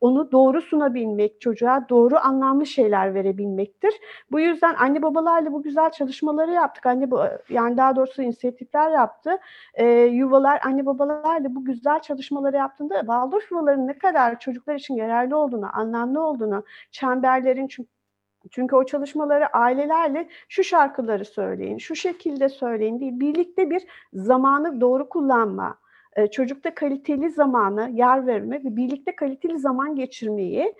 onu 0.00 0.32
doğru 0.32 0.62
sunabilmek, 0.62 1.40
çocuğa 1.40 1.88
doğru 1.88 2.16
anlamlı 2.16 2.66
şeyler 2.66 3.14
verebilmektir. 3.14 3.94
Bu 4.30 4.40
yüzden 4.40 4.74
anne 4.74 5.02
babalarla 5.02 5.52
bu 5.52 5.62
güzel 5.62 5.90
çalışmaları 5.90 6.52
yaptık. 6.52 6.86
Anne 6.86 7.08
yani 7.48 7.76
daha 7.76 7.96
doğrusu 7.96 8.22
inisiyatifler 8.22 8.90
yaptı. 8.90 9.38
Ee, 9.74 9.86
yuvalar 9.88 10.60
anne 10.64 10.86
babalarla 10.86 11.54
bu 11.54 11.64
güzel 11.64 12.00
çalışmaları 12.00 12.56
yaptığında 12.56 13.00
Waldorf 13.00 13.50
yuvaların 13.50 13.86
ne 13.86 13.98
kadar 13.98 14.40
çocuklar 14.40 14.74
için 14.74 14.94
yararlı 14.94 15.36
olduğunu, 15.36 15.76
anlamlı 15.76 16.22
olduğunu, 16.22 16.64
çemberlerin 16.90 17.66
çünkü 17.68 17.88
çünkü 18.50 18.76
o 18.76 18.86
çalışmaları 18.86 19.46
ailelerle 19.46 20.28
şu 20.48 20.64
şarkıları 20.64 21.24
söyleyin, 21.24 21.78
şu 21.78 21.94
şekilde 21.96 22.48
söyleyin 22.48 23.00
değil, 23.00 23.20
birlikte 23.20 23.70
bir 23.70 23.86
zamanı 24.12 24.80
doğru 24.80 25.08
kullanma, 25.08 25.68
e, 25.68 25.78
çocukta 26.26 26.74
kaliteli 26.74 27.30
zamanı 27.30 27.90
yer 27.94 28.26
verme 28.26 28.56
ve 28.64 28.76
birlikte 28.76 29.16
kaliteli 29.16 29.58
zaman 29.58 29.96
geçirmeyi 29.96 30.74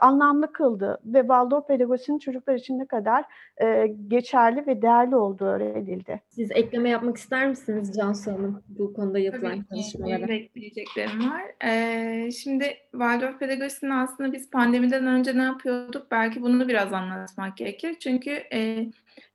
anlamlı 0.00 0.52
kıldı 0.52 1.00
ve 1.04 1.20
Waldorf 1.20 1.68
pedagojisinin 1.68 2.18
çocuklar 2.18 2.54
için 2.54 2.78
ne 2.78 2.86
kadar 2.86 3.24
e, 3.62 3.86
geçerli 4.08 4.66
ve 4.66 4.82
değerli 4.82 5.16
olduğu 5.16 5.44
öğrenildi. 5.44 6.20
Siz 6.28 6.50
ekleme 6.50 6.88
yapmak 6.88 7.16
ister 7.16 7.48
misiniz 7.48 7.96
Cansu 7.96 8.32
Hanım 8.32 8.62
bu 8.68 8.94
konuda 8.94 9.18
yapılan 9.18 9.50
Tabii 9.50 9.66
çalışmalara? 9.68 10.20
Tabii 10.20 10.34
ekleyeceklerim 10.34 11.30
var. 11.30 11.42
Ee, 11.64 12.30
şimdi 12.30 12.64
Waldorf 12.90 13.38
pedagojisinin 13.40 13.90
aslında 13.90 14.32
biz 14.32 14.50
pandemiden 14.50 15.06
önce 15.06 15.38
ne 15.38 15.42
yapıyorduk? 15.42 16.06
Belki 16.10 16.42
bunu 16.42 16.68
biraz 16.68 16.92
anlatmak 16.92 17.56
gerekir. 17.56 17.96
Çünkü 18.00 18.30
e, 18.52 18.86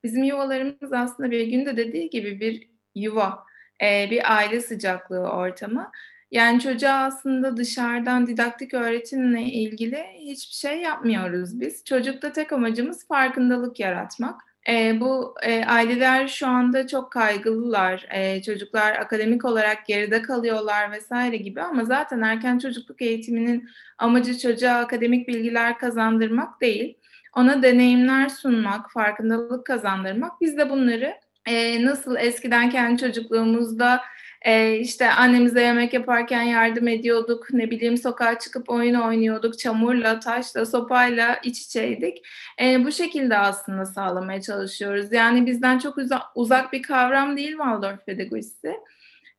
bizim 0.03 0.23
yuvalarımız 0.23 0.93
aslında 0.93 1.31
bir 1.31 1.47
günde 1.47 1.77
dediği 1.77 2.09
gibi 2.09 2.39
bir 2.39 2.69
yuva 2.95 3.45
e, 3.83 4.07
bir 4.11 4.35
aile 4.35 4.61
sıcaklığı 4.61 5.29
ortamı. 5.29 5.91
Yani 6.31 6.59
çocuğa 6.59 6.93
aslında 6.93 7.57
dışarıdan 7.57 8.27
didaktik 8.27 8.73
öğretimle 8.73 9.41
ilgili 9.41 10.05
hiçbir 10.19 10.55
şey 10.55 10.81
yapmıyoruz 10.81 11.59
biz. 11.59 11.83
Çocukta 11.85 12.31
tek 12.31 12.53
amacımız 12.53 13.07
farkındalık 13.07 13.79
yaratmak. 13.79 14.41
E, 14.69 14.99
bu 14.99 15.35
e, 15.43 15.65
aileler 15.65 16.27
şu 16.27 16.47
anda 16.47 16.87
çok 16.87 17.11
kaygılılar. 17.11 18.07
E, 18.11 18.41
çocuklar 18.41 18.91
akademik 18.93 19.45
olarak 19.45 19.85
geride 19.85 20.21
kalıyorlar 20.21 20.91
vesaire 20.91 21.37
gibi 21.37 21.61
ama 21.61 21.85
zaten 21.85 22.21
erken 22.21 22.59
çocukluk 22.59 23.01
eğitiminin 23.01 23.69
amacı 23.97 24.37
çocuğa 24.37 24.73
akademik 24.73 25.27
bilgiler 25.27 25.77
kazandırmak 25.77 26.61
değil. 26.61 26.97
Ona 27.35 27.63
deneyimler 27.63 28.29
sunmak, 28.29 28.91
farkındalık 28.91 29.65
kazandırmak. 29.65 30.41
Biz 30.41 30.57
de 30.57 30.69
bunları 30.69 31.13
e, 31.45 31.85
nasıl 31.85 32.15
eskiden 32.15 32.69
kendi 32.69 33.01
çocukluğumuzda 33.01 34.01
e, 34.45 34.77
işte 34.77 35.11
annemize 35.11 35.61
yemek 35.61 35.93
yaparken 35.93 36.41
yardım 36.41 36.87
ediyorduk, 36.87 37.53
ne 37.53 37.71
bileyim 37.71 37.97
sokağa 37.97 38.39
çıkıp 38.39 38.69
oyun 38.69 38.93
oynuyorduk, 38.93 39.59
çamurla, 39.59 40.19
taşla, 40.19 40.65
sopayla 40.65 41.39
iç 41.43 41.61
içeydik. 41.61 42.25
E, 42.61 42.85
bu 42.85 42.91
şekilde 42.91 43.37
aslında 43.37 43.85
sağlamaya 43.85 44.41
çalışıyoruz. 44.41 45.13
Yani 45.13 45.45
bizden 45.45 45.79
çok 45.79 45.97
uzak, 45.97 46.21
uzak 46.35 46.73
bir 46.73 46.81
kavram 46.81 47.37
değil 47.37 47.51
Waldorf 47.51 48.05
pedagojisi. 48.05 48.73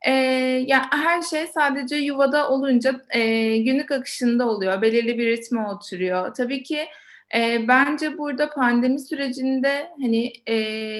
E, 0.06 0.10
yani 0.66 0.84
her 0.90 1.22
şey 1.22 1.46
sadece 1.46 1.96
yuvada 1.96 2.50
olunca 2.50 3.00
e, 3.10 3.56
günlük 3.58 3.90
akışında 3.90 4.48
oluyor, 4.48 4.82
belirli 4.82 5.18
bir 5.18 5.26
ritme 5.26 5.66
oturuyor. 5.66 6.34
Tabii 6.34 6.62
ki 6.62 6.86
e, 7.34 7.68
bence 7.68 8.18
burada 8.18 8.50
pandemi 8.50 9.00
sürecinde 9.00 9.90
hani 10.02 10.32
e, 10.46 10.56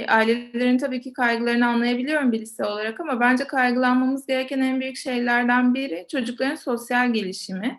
ailelerin 0.07 0.79
tabii 0.79 1.01
ki 1.01 1.13
kaygılarını 1.13 1.67
anlayabiliyorum 1.67 2.33
bir 2.33 2.41
lise 2.41 2.65
olarak 2.65 3.01
ama 3.01 3.21
bence 3.21 3.45
kaygılanmamız 3.45 4.27
gereken 4.27 4.61
en 4.61 4.81
büyük 4.81 4.97
şeylerden 4.97 5.75
biri 5.75 6.07
çocukların 6.11 6.57
sosyal 6.57 7.13
gelişimi. 7.13 7.79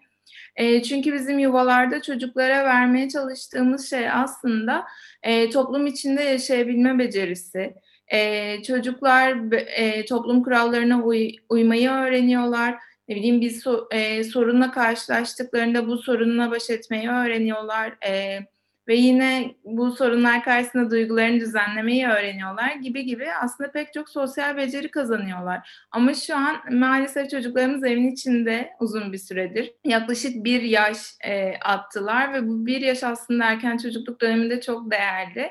E, 0.55 0.83
çünkü 0.83 1.13
bizim 1.13 1.39
yuvalarda 1.39 2.01
çocuklara 2.01 2.65
vermeye 2.65 3.09
çalıştığımız 3.09 3.89
şey 3.89 4.09
aslında 4.11 4.85
e, 5.23 5.49
toplum 5.49 5.87
içinde 5.87 6.23
yaşayabilme 6.23 6.99
becerisi. 6.99 7.73
E, 8.07 8.63
çocuklar 8.63 9.51
e, 9.51 10.05
toplum 10.05 10.43
kurallarına 10.43 11.01
uy, 11.01 11.31
uymayı 11.49 11.89
öğreniyorlar 11.89 12.75
ne 13.07 13.15
bileyim 13.15 13.41
bir 13.41 13.49
so, 13.49 13.87
e, 13.91 14.23
sorunla 14.23 14.71
karşılaştıklarında 14.71 15.87
bu 15.87 15.97
sorunla 15.97 16.51
baş 16.51 16.69
etmeyi 16.69 17.09
öğreniyorlar 17.09 17.95
e, 18.07 18.39
ve 18.87 18.95
yine 18.95 19.55
bu 19.63 19.91
sorunlar 19.91 20.43
karşısında 20.43 20.91
duygularını 20.91 21.39
düzenlemeyi 21.39 22.07
öğreniyorlar 22.07 22.71
gibi 22.71 23.05
gibi 23.05 23.25
aslında 23.43 23.71
pek 23.71 23.93
çok 23.93 24.09
sosyal 24.09 24.57
beceri 24.57 24.91
kazanıyorlar. 24.91 25.87
Ama 25.91 26.13
şu 26.13 26.35
an 26.35 26.55
maalesef 26.71 27.29
çocuklarımız 27.29 27.83
evin 27.83 28.11
içinde 28.11 28.69
uzun 28.79 29.13
bir 29.13 29.17
süredir. 29.17 29.73
Yaklaşık 29.85 30.43
bir 30.45 30.61
yaş 30.61 30.97
e, 31.25 31.53
attılar 31.65 32.33
ve 32.33 32.47
bu 32.47 32.65
bir 32.65 32.81
yaş 32.81 33.03
aslında 33.03 33.45
erken 33.45 33.77
çocukluk 33.77 34.21
döneminde 34.21 34.61
çok 34.61 34.91
değerli 34.91 35.49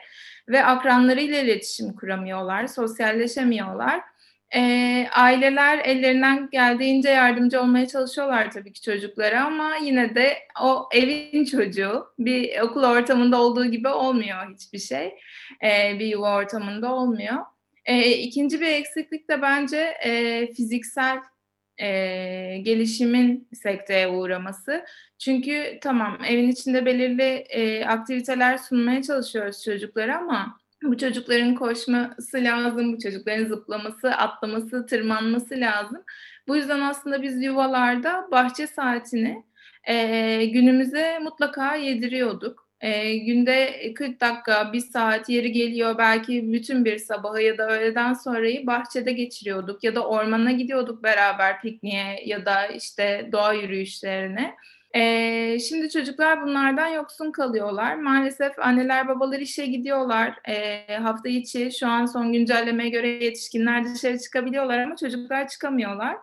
ve 0.49 0.65
akranlarıyla 0.65 1.41
iletişim 1.41 1.93
kuramıyorlar, 1.93 2.67
sosyalleşemiyorlar. 2.67 4.01
E, 4.55 4.61
aileler 5.13 5.79
ellerinden 5.79 6.49
geldiğince 6.51 7.09
yardımcı 7.09 7.61
olmaya 7.61 7.89
çalışıyorlar 7.89 8.51
tabii 8.51 8.73
ki 8.73 8.83
çocuklara 8.83 9.45
ama 9.45 9.77
yine 9.83 10.15
de 10.15 10.39
o 10.63 10.89
evin 10.93 11.45
çocuğu 11.45 12.07
bir 12.19 12.61
okul 12.61 12.83
ortamında 12.85 13.41
olduğu 13.41 13.65
gibi 13.65 13.89
olmuyor 13.89 14.55
hiçbir 14.55 14.79
şey. 14.79 15.15
E, 15.63 15.99
bir 15.99 16.07
yuva 16.07 16.37
ortamında 16.37 16.95
olmuyor. 16.95 17.37
E, 17.85 18.11
ikinci 18.11 18.61
bir 18.61 18.67
eksiklik 18.67 19.31
de 19.31 19.43
bence 19.43 19.79
e, 20.05 20.47
fiziksel 20.53 21.19
e, 21.79 21.89
gelişimin 22.63 23.49
sekteye 23.63 24.09
uğraması. 24.09 24.85
Çünkü 25.19 25.79
tamam 25.83 26.19
evin 26.29 26.49
içinde 26.49 26.87
belirli 26.87 27.23
e, 27.49 27.85
aktiviteler 27.85 28.59
sunmaya 28.59 29.03
çalışıyoruz 29.03 29.65
çocuklara 29.65 30.19
ama 30.19 30.59
bu 30.83 30.99
çocukların 30.99 31.55
koşması 31.55 32.37
lazım, 32.37 32.93
bu 32.93 32.99
çocukların 32.99 33.45
zıplaması, 33.45 34.11
atlaması, 34.11 34.87
tırmanması 34.87 35.55
lazım. 35.61 36.03
Bu 36.49 36.57
yüzden 36.57 36.81
aslında 36.81 37.23
biz 37.23 37.43
yuvalarda 37.43 38.29
bahçe 38.31 38.67
saatini 38.67 39.45
e, 39.85 40.47
günümüze 40.47 41.19
mutlaka 41.19 41.75
yediriyorduk. 41.77 42.67
E, 42.81 43.17
günde 43.17 43.93
40 43.95 44.21
dakika, 44.21 44.73
bir 44.73 44.81
saat 44.81 45.29
yeri 45.29 45.53
geliyor 45.53 45.99
belki 45.99 46.53
bütün 46.53 46.85
bir 46.85 46.99
sabahı 46.99 47.43
ya 47.43 47.59
da 47.59 47.71
öğleden 47.71 48.13
sonrayı 48.13 48.67
bahçede 48.67 49.13
geçiriyorduk 49.13 49.85
ya 49.85 49.95
da 49.95 50.07
ormana 50.07 50.53
gidiyorduk 50.53 51.03
beraber 51.03 51.61
pikniğe 51.61 52.23
ya 52.27 52.47
da 52.47 52.67
işte 52.67 53.29
doğa 53.33 53.53
yürüyüşlerine. 53.53 54.55
Ee, 54.97 55.59
şimdi 55.59 55.91
çocuklar 55.91 56.43
bunlardan 56.43 56.87
yoksun 56.87 57.33
kalıyorlar. 57.33 57.95
Maalesef 57.95 58.59
anneler 58.59 59.09
babalar 59.09 59.39
işe 59.39 59.67
gidiyorlar. 59.67 60.39
Ee, 60.49 60.97
hafta 60.97 61.29
içi 61.29 61.71
şu 61.79 61.89
an 61.89 62.07
son 62.07 62.33
güncellemeye 62.33 62.91
göre 62.91 63.09
yetişkinler 63.09 63.85
dışarı 63.85 64.19
çıkabiliyorlar 64.19 64.79
ama 64.79 64.97
çocuklar 64.97 65.49
çıkamıyorlar. 65.49 66.17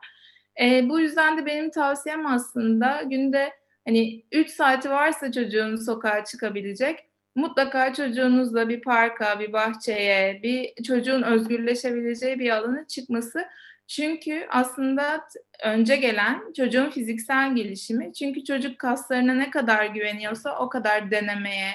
Ee, 0.61 0.89
bu 0.89 0.99
yüzden 0.99 1.37
de 1.37 1.45
benim 1.45 1.71
tavsiyem 1.71 2.25
aslında 2.25 3.01
günde 3.05 3.53
hani 3.87 4.23
3 4.31 4.49
saati 4.49 4.89
varsa 4.89 5.31
çocuğun 5.31 5.75
sokağa 5.75 6.23
çıkabilecek 6.23 6.99
mutlaka 7.35 7.93
çocuğunuzla 7.93 8.69
bir 8.69 8.81
parka, 8.81 9.39
bir 9.39 9.53
bahçeye, 9.53 10.39
bir 10.43 10.83
çocuğun 10.83 11.21
özgürleşebileceği 11.23 12.39
bir 12.39 12.49
alana 12.49 12.87
çıkması 12.87 13.45
çünkü 13.87 14.47
aslında 14.49 15.27
önce 15.63 15.95
gelen 15.95 16.53
çocuğun 16.53 16.89
fiziksel 16.89 17.55
gelişimi. 17.55 18.13
Çünkü 18.13 18.43
çocuk 18.43 18.79
kaslarına 18.79 19.33
ne 19.33 19.51
kadar 19.51 19.85
güveniyorsa 19.85 20.59
o 20.59 20.69
kadar 20.69 21.11
denemeye, 21.11 21.71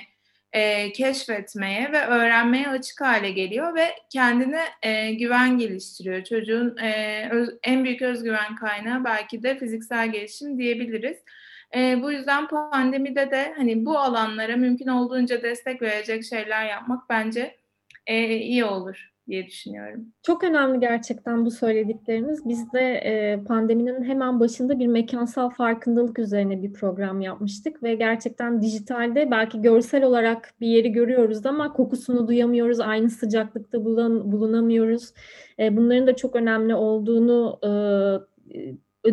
e, 0.53 0.93
keşfetmeye 0.93 1.93
ve 1.93 2.07
öğrenmeye 2.07 2.69
açık 2.69 3.01
hale 3.01 3.31
geliyor 3.31 3.75
ve 3.75 3.87
kendine 4.11 4.63
e, 4.83 5.13
güven 5.15 5.59
geliştiriyor. 5.59 6.25
Çocuğun 6.25 6.77
e, 6.77 7.29
öz, 7.31 7.51
en 7.63 7.85
büyük 7.85 8.03
özgüven 8.03 8.57
kaynağı 8.57 9.05
belki 9.05 9.43
de 9.43 9.59
fiziksel 9.59 10.13
gelişim 10.13 10.59
diyebiliriz. 10.59 11.19
E, 11.77 12.03
bu 12.03 12.13
yüzden 12.13 12.49
pandemide 12.49 13.31
de 13.31 13.55
hani 13.57 13.87
bu 13.87 13.99
alanlara 13.99 14.57
mümkün 14.57 14.89
olduğunca 14.89 15.43
destek 15.43 15.83
verecek 15.83 16.25
şeyler 16.25 16.67
yapmak 16.67 17.11
bence 17.11 17.57
e, 18.07 18.37
iyi 18.37 18.65
olur 18.65 19.18
diye 19.29 19.47
düşünüyorum. 19.47 20.07
Çok 20.23 20.45
önemli 20.45 20.81
gerçekten 20.81 21.45
bu 21.45 21.51
söyledikleriniz. 21.51 22.49
Biz 22.49 22.73
de 22.73 22.81
e, 22.81 23.45
pandeminin 23.45 24.05
hemen 24.05 24.41
başında 24.41 24.79
bir 24.79 24.87
mekansal 24.87 25.51
farkındalık 25.51 26.19
üzerine 26.19 26.63
bir 26.63 26.73
program 26.73 27.21
yapmıştık 27.21 27.83
ve 27.83 27.95
gerçekten 27.95 28.63
dijitalde 28.63 29.31
belki 29.31 29.63
görsel 29.63 30.05
olarak 30.05 30.55
bir 30.61 30.67
yeri 30.67 30.93
görüyoruz 30.93 31.47
ama 31.47 31.73
kokusunu 31.73 32.29
duyamıyoruz, 32.29 32.81
aynı 32.81 33.11
sıcaklıkta 33.11 33.85
bulun, 33.85 34.33
bulunamıyoruz. 34.33 35.13
E, 35.59 35.77
bunların 35.77 36.07
da 36.07 36.17
çok 36.17 36.37
önemli 36.37 36.75
olduğunu 36.75 37.59
e, 37.65 37.71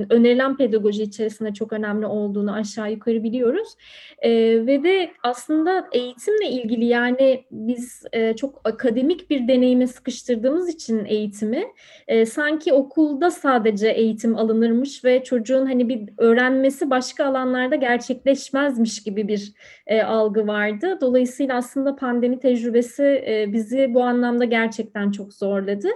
önerilen 0.09 0.57
pedagoji 0.57 1.03
içerisinde 1.03 1.53
çok 1.53 1.73
önemli 1.73 2.05
olduğunu 2.05 2.53
aşağı 2.53 2.91
yukarı 2.91 3.23
biliyoruz. 3.23 3.67
E, 4.19 4.31
ve 4.67 4.83
de 4.83 5.11
aslında 5.23 5.87
eğitimle 5.91 6.49
ilgili 6.49 6.85
yani 6.85 7.45
biz 7.51 8.03
e, 8.13 8.35
çok 8.35 8.61
akademik 8.63 9.29
bir 9.29 9.47
deneyime 9.47 9.87
sıkıştırdığımız 9.87 10.69
için 10.69 11.05
eğitimi 11.05 11.65
e, 12.07 12.25
sanki 12.25 12.73
okulda 12.73 13.31
sadece 13.31 13.89
eğitim 13.89 14.35
alınırmış 14.35 15.05
ve 15.05 15.23
çocuğun 15.23 15.65
hani 15.65 15.89
bir 15.89 16.09
öğrenmesi 16.17 16.89
başka 16.89 17.25
alanlarda 17.25 17.75
gerçekleşmezmiş 17.75 19.03
gibi 19.03 19.27
bir 19.27 19.53
e, 19.87 20.01
algı 20.03 20.47
vardı. 20.47 20.97
Dolayısıyla 21.01 21.55
aslında 21.55 21.95
pandemi 21.95 22.39
tecrübesi 22.39 23.03
e, 23.03 23.53
bizi 23.53 23.93
bu 23.93 24.03
anlamda 24.03 24.45
gerçekten 24.45 25.11
çok 25.11 25.33
zorladı. 25.33 25.87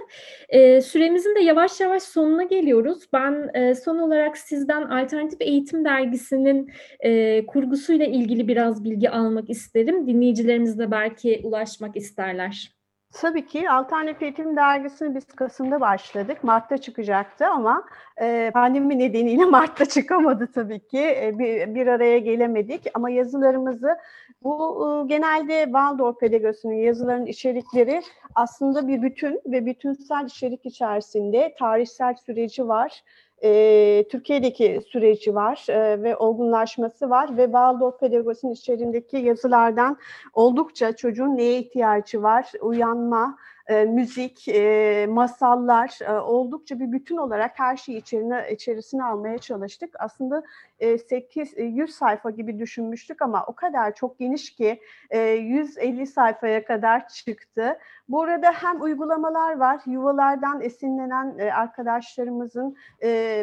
E, 0.48 0.80
süremizin 0.80 1.34
de 1.34 1.40
yavaş 1.40 1.80
yavaş 1.80 2.02
sonuna 2.02 2.42
geliyoruz. 2.42 2.98
Ben 3.12 3.50
e, 3.54 3.74
son 3.74 3.89
olarak 3.98 4.38
sizden 4.38 4.82
Alternatif 4.82 5.40
Eğitim 5.40 5.84
Dergisi'nin 5.84 6.70
e, 7.00 7.46
kurgusuyla 7.46 8.06
ilgili 8.06 8.48
biraz 8.48 8.84
bilgi 8.84 9.10
almak 9.10 9.50
isterim. 9.50 10.06
Dinleyicilerimiz 10.06 10.78
de 10.78 10.90
belki 10.90 11.40
ulaşmak 11.44 11.96
isterler. 11.96 12.80
Tabii 13.12 13.46
ki 13.46 13.70
Alternatif 13.70 14.22
Eğitim 14.22 14.56
Dergisi'ni 14.56 15.14
biz 15.14 15.26
Kasım'da 15.26 15.80
başladık. 15.80 16.44
Mart'ta 16.44 16.78
çıkacaktı 16.78 17.46
ama 17.46 17.84
e, 18.20 18.50
pandemi 18.54 18.98
nedeniyle 18.98 19.44
Mart'ta 19.50 19.84
çıkamadı 19.84 20.52
tabii 20.54 20.80
ki. 20.86 21.00
E, 21.00 21.38
bir, 21.38 21.74
bir 21.74 21.86
araya 21.86 22.18
gelemedik 22.18 22.86
ama 22.94 23.10
yazılarımızı 23.10 23.96
bu 24.42 24.54
e, 24.86 25.08
genelde 25.08 25.64
Waldorf 25.64 26.20
pedagojisinin 26.20 26.76
yazıların 26.76 27.26
içerikleri 27.26 28.02
aslında 28.34 28.88
bir 28.88 29.02
bütün 29.02 29.40
ve 29.46 29.66
bütünsel 29.66 30.24
içerik 30.26 30.66
içerisinde 30.66 31.54
tarihsel 31.58 32.14
süreci 32.14 32.68
var 32.68 33.02
e, 33.42 34.04
Türkiye'deki 34.10 34.80
süreci 34.88 35.34
var 35.34 35.66
e, 35.68 36.02
ve 36.02 36.16
olgunlaşması 36.16 37.10
var 37.10 37.36
ve 37.36 37.44
Waldorf 37.44 38.00
pedagojisinin 38.00 38.52
içerisindeki 38.52 39.16
yazılardan 39.16 39.96
oldukça 40.34 40.96
çocuğun 40.96 41.36
neye 41.36 41.58
ihtiyacı 41.58 42.22
var, 42.22 42.52
uyanma, 42.60 43.38
e, 43.70 43.84
müzik, 43.84 44.48
e, 44.48 45.06
masallar 45.10 45.98
e, 46.08 46.12
oldukça 46.12 46.80
bir 46.80 46.92
bütün 46.92 47.16
olarak 47.16 47.58
her 47.58 47.76
şeyi 47.76 47.98
içerine, 47.98 48.52
içerisine 48.52 49.04
almaya 49.04 49.38
çalıştık. 49.38 49.94
Aslında 49.98 50.42
e, 50.78 50.98
8 50.98 51.54
100 51.58 51.94
sayfa 51.94 52.30
gibi 52.30 52.58
düşünmüştük 52.58 53.22
ama 53.22 53.44
o 53.46 53.52
kadar 53.52 53.94
çok 53.94 54.18
geniş 54.18 54.54
ki 54.54 54.80
e, 55.10 55.18
150 55.20 56.06
sayfaya 56.06 56.64
kadar 56.64 57.08
çıktı. 57.08 57.78
Burada 58.08 58.52
hem 58.52 58.82
uygulamalar 58.82 59.56
var, 59.56 59.80
yuvalardan 59.86 60.60
esinlenen 60.60 61.38
arkadaşlarımızın 61.38 62.76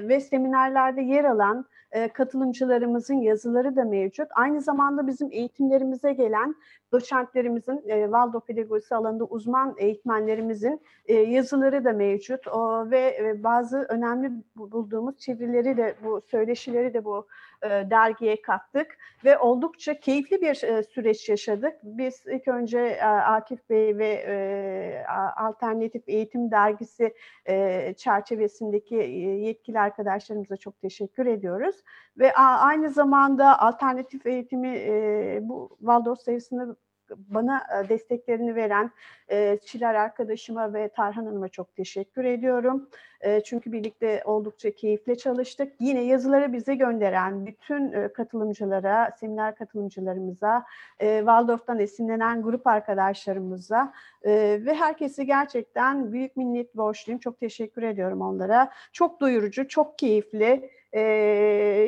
ve 0.10 0.20
seminerlerde 0.20 1.02
yer 1.02 1.24
alan 1.24 1.66
e, 1.97 2.07
katılımcılarımızın 2.07 3.15
yazıları 3.15 3.75
da 3.75 3.83
mevcut. 3.83 4.27
Aynı 4.36 4.62
zamanda 4.62 5.07
bizim 5.07 5.31
eğitimlerimize 5.31 6.13
gelen 6.13 6.55
doçentlerimizin, 6.91 7.83
e, 7.88 8.03
Waldorf 8.03 8.47
pedagojisi 8.47 8.95
alanında 8.95 9.23
uzman 9.23 9.75
eğitmenlerimizin 9.77 10.81
e, 11.05 11.13
yazıları 11.13 11.86
da 11.86 11.93
mevcut. 11.93 12.47
O, 12.47 12.91
ve 12.91 13.17
e, 13.19 13.43
bazı 13.43 13.86
önemli 13.89 14.31
bulduğumuz 14.55 15.17
çevirileri 15.17 15.77
de, 15.77 15.95
bu 16.03 16.21
söyleşileri 16.21 16.93
de 16.93 17.05
bu 17.05 17.27
e, 17.63 17.69
dergiye 17.69 18.41
kattık 18.41 18.97
ve 19.25 19.38
oldukça 19.38 19.99
keyifli 19.99 20.41
bir 20.41 20.63
e, 20.63 20.83
süreç 20.83 21.29
yaşadık. 21.29 21.73
Biz 21.83 22.23
ilk 22.27 22.47
önce 22.47 22.79
e, 22.79 23.03
Akif 23.05 23.69
Bey 23.69 23.97
ve 23.97 24.07
e, 24.27 25.05
Alternatif 25.38 26.03
Eğitim 26.07 26.51
Dergisi 26.51 27.13
e, 27.45 27.93
çerçevesindeki 27.97 28.97
e, 28.97 29.17
yetkili 29.19 29.79
arkadaşlarımıza 29.79 30.57
çok 30.57 30.81
teşekkür 30.81 31.25
ediyoruz. 31.25 31.75
Ve 32.17 32.34
aynı 32.34 32.89
zamanda 32.89 33.60
alternatif 33.60 34.26
eğitimi 34.26 34.78
e, 34.78 35.39
bu 35.41 35.78
Waldorf 35.80 36.19
sayısını 36.19 36.76
bana 37.15 37.63
e, 37.84 37.89
desteklerini 37.89 38.56
veren 38.56 38.91
e, 39.32 39.60
Çiler 39.65 39.95
arkadaşıma 39.95 40.73
ve 40.73 40.89
Tarhan 40.89 41.26
Hanım'a 41.26 41.50
çok 41.50 41.76
teşekkür 41.76 42.26
ediyorum. 42.26 42.89
E, 43.21 43.43
çünkü 43.43 43.71
birlikte 43.71 44.21
oldukça 44.26 44.71
keyifle 44.71 45.15
çalıştık. 45.15 45.73
Yine 45.80 46.04
yazıları 46.04 46.54
bize 46.54 46.76
gönderen 46.76 47.45
bütün 47.45 48.10
katılımcılara, 48.10 49.12
seminer 49.19 49.56
katılımcılarımıza, 49.56 50.65
Waldorf'tan 51.00 51.80
esinlenen 51.80 52.41
grup 52.41 52.67
arkadaşlarımıza 52.67 53.93
ve 54.26 54.73
herkese 54.73 55.23
gerçekten 55.23 56.13
büyük 56.13 56.38
minnet 56.38 56.76
borçluyum. 56.76 57.19
Çok 57.19 57.39
teşekkür 57.39 57.84
ediyorum 57.84 58.21
onlara. 58.21 58.71
Çok 58.91 59.19
doyurucu, 59.19 59.67
çok 59.67 60.00
keyifli 60.00 60.69
e, 60.93 61.02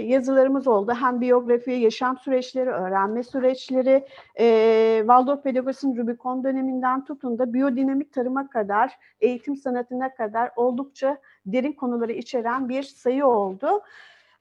yazılarımız 0.05 0.67
oldu. 0.67 0.93
Hem 0.99 1.21
biyografi, 1.21 1.71
yaşam 1.71 2.17
süreçleri, 2.17 2.69
öğrenme 2.69 3.23
süreçleri, 3.23 4.05
e, 4.39 4.97
Waldorf 4.99 5.43
Pedagojisi'nin 5.43 5.97
Rubicon 5.97 6.43
döneminden 6.43 7.05
tutun 7.05 7.39
da 7.39 7.53
biyodinamik 7.53 8.13
tarıma 8.13 8.49
kadar, 8.49 8.97
eğitim 9.21 9.55
sanatına 9.55 10.15
kadar 10.15 10.51
oldukça 10.55 11.17
derin 11.45 11.73
konuları 11.73 12.11
içeren 12.11 12.69
bir 12.69 12.83
sayı 12.83 13.25
oldu. 13.25 13.81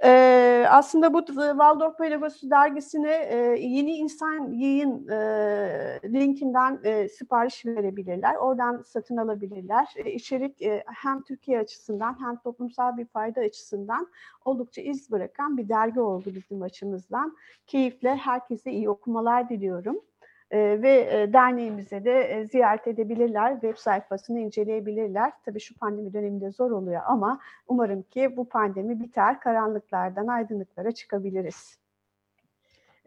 Ee, 0.05 0.67
aslında 0.71 1.13
bu 1.15 1.27
Waldorf 1.27 1.99
Pedagojisi 1.99 2.51
dergisine 2.51 3.13
e, 3.13 3.37
yeni 3.61 3.97
insan 3.97 4.53
yayın 4.53 5.09
e, 5.09 6.01
linkinden 6.05 6.81
e, 6.85 7.09
sipariş 7.09 7.67
verebilirler. 7.67 8.35
Oradan 8.35 8.83
satın 8.87 9.17
alabilirler. 9.17 9.95
E, 9.97 10.13
içerik 10.13 10.63
e, 10.63 10.85
hem 10.87 11.23
Türkiye 11.23 11.59
açısından 11.59 12.21
hem 12.21 12.37
toplumsal 12.37 12.97
bir 12.97 13.07
fayda 13.07 13.41
açısından 13.41 14.09
oldukça 14.45 14.83
iz 14.83 15.11
bırakan 15.11 15.57
bir 15.57 15.69
dergi 15.69 16.01
oldu 16.01 16.31
bizim 16.35 16.63
açımızdan. 16.63 17.37
Keyifle 17.67 18.17
herkese 18.17 18.73
iyi 18.73 18.91
okumalar 18.91 19.49
diliyorum. 19.49 20.01
E, 20.51 20.83
ve 20.83 21.23
e, 21.23 21.33
derneğimize 21.33 22.05
de 22.05 22.21
e, 22.21 22.45
ziyaret 22.47 22.87
edebilirler, 22.87 23.53
web 23.53 23.77
sayfasını 23.77 24.41
inceleyebilirler. 24.41 25.33
Tabii 25.45 25.61
şu 25.61 25.79
pandemi 25.79 26.13
döneminde 26.13 26.51
zor 26.51 26.71
oluyor 26.71 27.03
ama 27.07 27.41
umarım 27.69 28.03
ki 28.03 28.37
bu 28.37 28.49
pandemi 28.49 29.01
biter, 29.01 29.41
karanlıklardan 29.41 30.27
aydınlıklara 30.27 30.93
çıkabiliriz. 30.93 31.79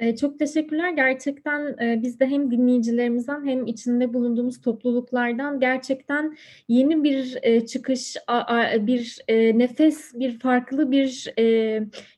Ee, 0.02 0.16
çok 0.16 0.40
teşekkürler. 0.40 0.90
Gerçekten 0.90 1.78
e, 1.82 2.00
biz 2.04 2.20
de 2.20 2.26
hem 2.26 2.52
dinleyicilerimizden 2.52 3.48
hem 3.48 3.66
içinde 3.66 4.14
bulunduğumuz 4.14 4.62
topluluklardan 4.62 5.60
gerçekten 5.60 6.38
yeni 6.68 7.04
bir 7.04 7.38
e, 7.44 7.66
çıkış, 7.66 8.16
bir 8.80 9.18
e, 9.28 9.60
nefes, 9.60 10.14
bir 10.14 10.40
farklı 10.40 10.92
bir 10.92 11.34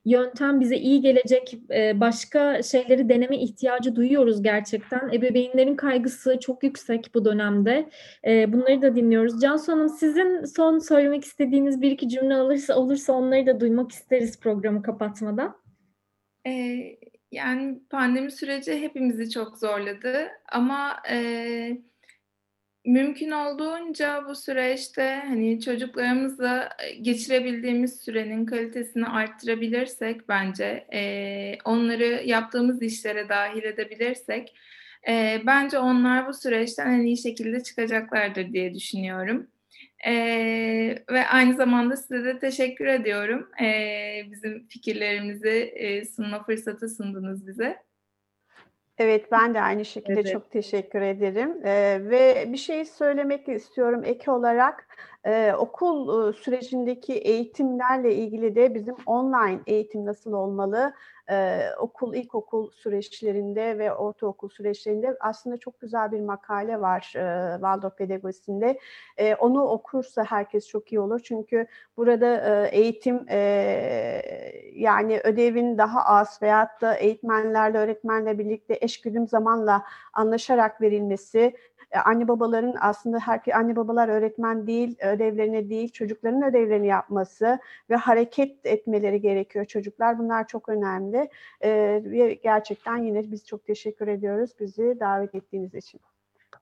yöntem 0.05 0.59
bize 0.59 0.77
iyi 0.77 1.01
gelecek 1.01 1.57
başka 1.95 2.63
şeyleri 2.63 3.09
deneme 3.09 3.37
ihtiyacı 3.37 3.95
duyuyoruz 3.95 4.43
gerçekten. 4.43 5.09
Ebeveynlerin 5.13 5.75
kaygısı 5.75 6.39
çok 6.39 6.63
yüksek 6.63 7.09
bu 7.13 7.25
dönemde. 7.25 7.89
Bunları 8.25 8.81
da 8.81 8.95
dinliyoruz. 8.95 9.41
Cansu 9.41 9.71
Hanım 9.71 9.89
sizin 9.89 10.45
son 10.45 10.79
söylemek 10.79 11.23
istediğiniz 11.23 11.81
bir 11.81 11.91
iki 11.91 12.09
cümle 12.09 12.35
olursa, 12.35 12.75
olursa 12.75 13.13
onları 13.13 13.45
da 13.45 13.59
duymak 13.59 13.91
isteriz 13.91 14.39
programı 14.39 14.81
kapatmadan. 14.81 15.55
Ee, 16.47 16.97
yani 17.33 17.79
pandemi 17.89 18.31
süreci 18.31 18.81
hepimizi 18.81 19.29
çok 19.29 19.57
zorladı 19.57 20.27
ama 20.51 20.97
e, 21.09 21.77
mümkün 22.85 23.31
olduğunca 23.31 24.23
bu 24.27 24.35
süreçte 24.35 25.21
hani 25.27 25.61
çocuklarımızla 25.61 26.69
geçirebildiğimiz 27.01 28.01
sürenin 28.01 28.45
kalitesini 28.45 29.05
arttırabilirsek 29.05 30.29
bence 30.29 30.87
e, 30.93 31.57
onları 31.65 32.23
yaptığımız 32.25 32.81
işlere 32.81 33.29
dahil 33.29 33.63
edebilirsek 33.63 34.55
e, 35.07 35.41
bence 35.45 35.79
onlar 35.79 36.27
bu 36.27 36.33
süreçten 36.33 36.93
en 36.93 37.05
iyi 37.05 37.17
şekilde 37.17 37.63
çıkacaklardır 37.63 38.53
diye 38.53 38.73
düşünüyorum. 38.73 39.47
Ee, 40.05 41.03
ve 41.11 41.27
aynı 41.27 41.55
zamanda 41.55 41.97
size 41.97 42.23
de 42.23 42.39
teşekkür 42.39 42.85
ediyorum. 42.85 43.49
Ee, 43.61 44.21
bizim 44.31 44.67
fikirlerimizi 44.67 45.73
e, 45.75 46.05
sunma 46.05 46.43
fırsatı 46.43 46.89
sundunuz 46.89 47.47
bize. 47.47 47.77
Evet, 48.97 49.31
ben 49.31 49.53
de 49.53 49.61
aynı 49.61 49.85
şekilde 49.85 50.19
evet. 50.19 50.31
çok 50.31 50.51
teşekkür 50.51 51.01
ederim. 51.01 51.65
Ee, 51.65 51.99
ve 52.01 52.45
bir 52.47 52.57
şey 52.57 52.85
söylemek 52.85 53.49
istiyorum 53.49 54.01
ek 54.05 54.31
olarak. 54.31 54.87
Ee, 55.25 55.53
okul 55.57 56.29
e, 56.29 56.33
sürecindeki 56.33 57.13
eğitimlerle 57.13 58.15
ilgili 58.15 58.55
de 58.55 58.75
bizim 58.75 58.95
online 59.05 59.59
eğitim 59.67 60.05
nasıl 60.05 60.33
olmalı? 60.33 60.93
Ee, 61.33 61.75
okul, 61.79 62.13
ilkokul 62.13 62.71
süreçlerinde 62.71 63.77
ve 63.77 63.93
ortaokul 63.93 64.49
süreçlerinde 64.49 65.17
aslında 65.19 65.57
çok 65.57 65.81
güzel 65.81 66.11
bir 66.11 66.19
makale 66.19 66.81
var 66.81 67.13
e, 67.15 67.53
Waldorf 67.53 67.97
Pedagojisi'nde. 67.97 68.79
E, 69.17 69.35
onu 69.35 69.63
okursa 69.63 70.23
herkes 70.23 70.67
çok 70.67 70.91
iyi 70.91 70.99
olur. 70.99 71.19
Çünkü 71.23 71.67
burada 71.97 72.65
e, 72.65 72.69
eğitim 72.77 73.25
e, 73.29 73.39
yani 74.73 75.21
ödevin 75.23 75.77
daha 75.77 76.05
az 76.05 76.39
veyahut 76.41 76.81
da 76.81 76.95
eğitmenlerle, 76.95 77.77
öğretmenle 77.77 78.39
birlikte 78.39 78.77
eşgüdüm 78.81 79.27
zamanla 79.27 79.83
anlaşarak 80.13 80.81
verilmesi, 80.81 81.39
e, 81.39 81.53
anne 81.99 82.27
babaların 82.27 82.75
aslında 82.81 83.19
her 83.19 83.41
anne 83.53 83.75
babalar 83.75 84.09
öğretmen 84.09 84.67
değil, 84.67 84.95
ödevlerini 85.01 85.69
değil, 85.69 85.89
çocukların 85.89 86.43
ödevlerini 86.43 86.87
yapması 86.87 87.59
ve 87.89 87.95
hareket 87.95 88.65
etmeleri 88.65 89.21
gerekiyor 89.21 89.65
çocuklar. 89.65 90.19
Bunlar 90.19 90.47
çok 90.47 90.69
önemli. 90.69 91.29
Ee, 91.61 92.01
ve 92.05 92.33
gerçekten 92.33 92.97
yine 92.97 93.31
biz 93.31 93.45
çok 93.45 93.65
teşekkür 93.65 94.07
ediyoruz 94.07 94.51
bizi 94.59 94.97
davet 94.99 95.35
ettiğiniz 95.35 95.75
için. 95.75 96.01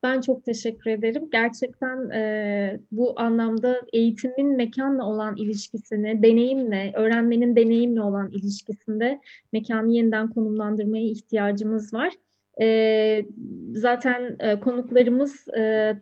Ben 0.03 0.21
çok 0.21 0.45
teşekkür 0.45 0.91
ederim. 0.91 1.29
Gerçekten 1.31 2.09
e, 2.09 2.79
bu 2.91 3.19
anlamda 3.19 3.81
eğitimin 3.93 4.57
mekanla 4.57 5.05
olan 5.05 5.35
ilişkisini, 5.35 6.23
deneyimle, 6.23 6.91
öğrenmenin 6.95 7.55
deneyimle 7.55 8.01
olan 8.01 8.31
ilişkisinde 8.31 9.21
mekanı 9.53 9.91
yeniden 9.91 10.29
konumlandırmaya 10.29 11.03
ihtiyacımız 11.03 11.93
var. 11.93 12.13
E, 12.61 13.25
zaten 13.73 14.35
e, 14.39 14.59
konuklarımız 14.59 15.47
e, 15.57 15.93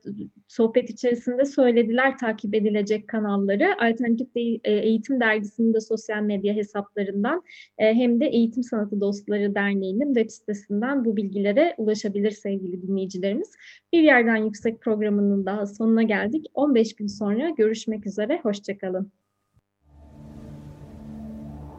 sohbet 0.48 0.90
içerisinde 0.90 1.46
söylediler 1.46 2.18
takip 2.18 2.56
edilecek 2.56 3.08
kanalları. 3.08 3.76
Alternatif 3.82 4.28
e, 4.36 4.52
Eğitim 4.64 5.20
Dergisi'nin 5.20 5.74
de 5.74 5.80
sosyal 5.82 6.22
medya 6.22 6.54
hesaplarından 6.54 7.44
hem 7.78 8.20
de 8.20 8.26
Eğitim 8.26 8.64
Sanatı 8.64 9.02
Dostları 9.02 9.56
Derneği'nin 9.56 10.14
web 10.14 10.30
sitesinden 10.30 11.06
bu 11.06 11.18
bilgilere 11.18 11.76
ulaşabilir 11.78 12.32
sevgili 12.32 12.82
dinleyicilerimiz. 12.82 13.52
Bir 13.94 14.02
Yerden 14.02 14.36
Yüksek 14.36 14.82
programının 14.82 15.46
daha 15.46 15.66
sonuna 15.66 16.04
geldik. 16.04 16.46
15 16.54 16.96
gün 16.96 17.08
sonra 17.08 17.50
görüşmek 17.50 18.06
üzere. 18.08 18.40
Hoşçakalın. 18.44 19.12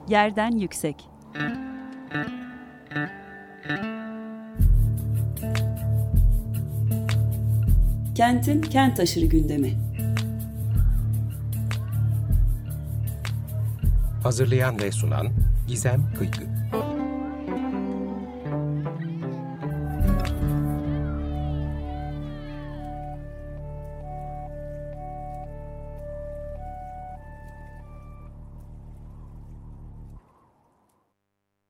Yerden 0.09 0.51
Yüksek 0.51 0.97
Kentin 8.20 8.61
kent 8.61 9.00
aşırı 9.00 9.26
gündemi. 9.26 9.74
Hazırlayan 14.22 14.78
ve 14.78 14.92
sunan 14.92 15.28
Gizem 15.68 16.02
Kıykı. 16.18 16.60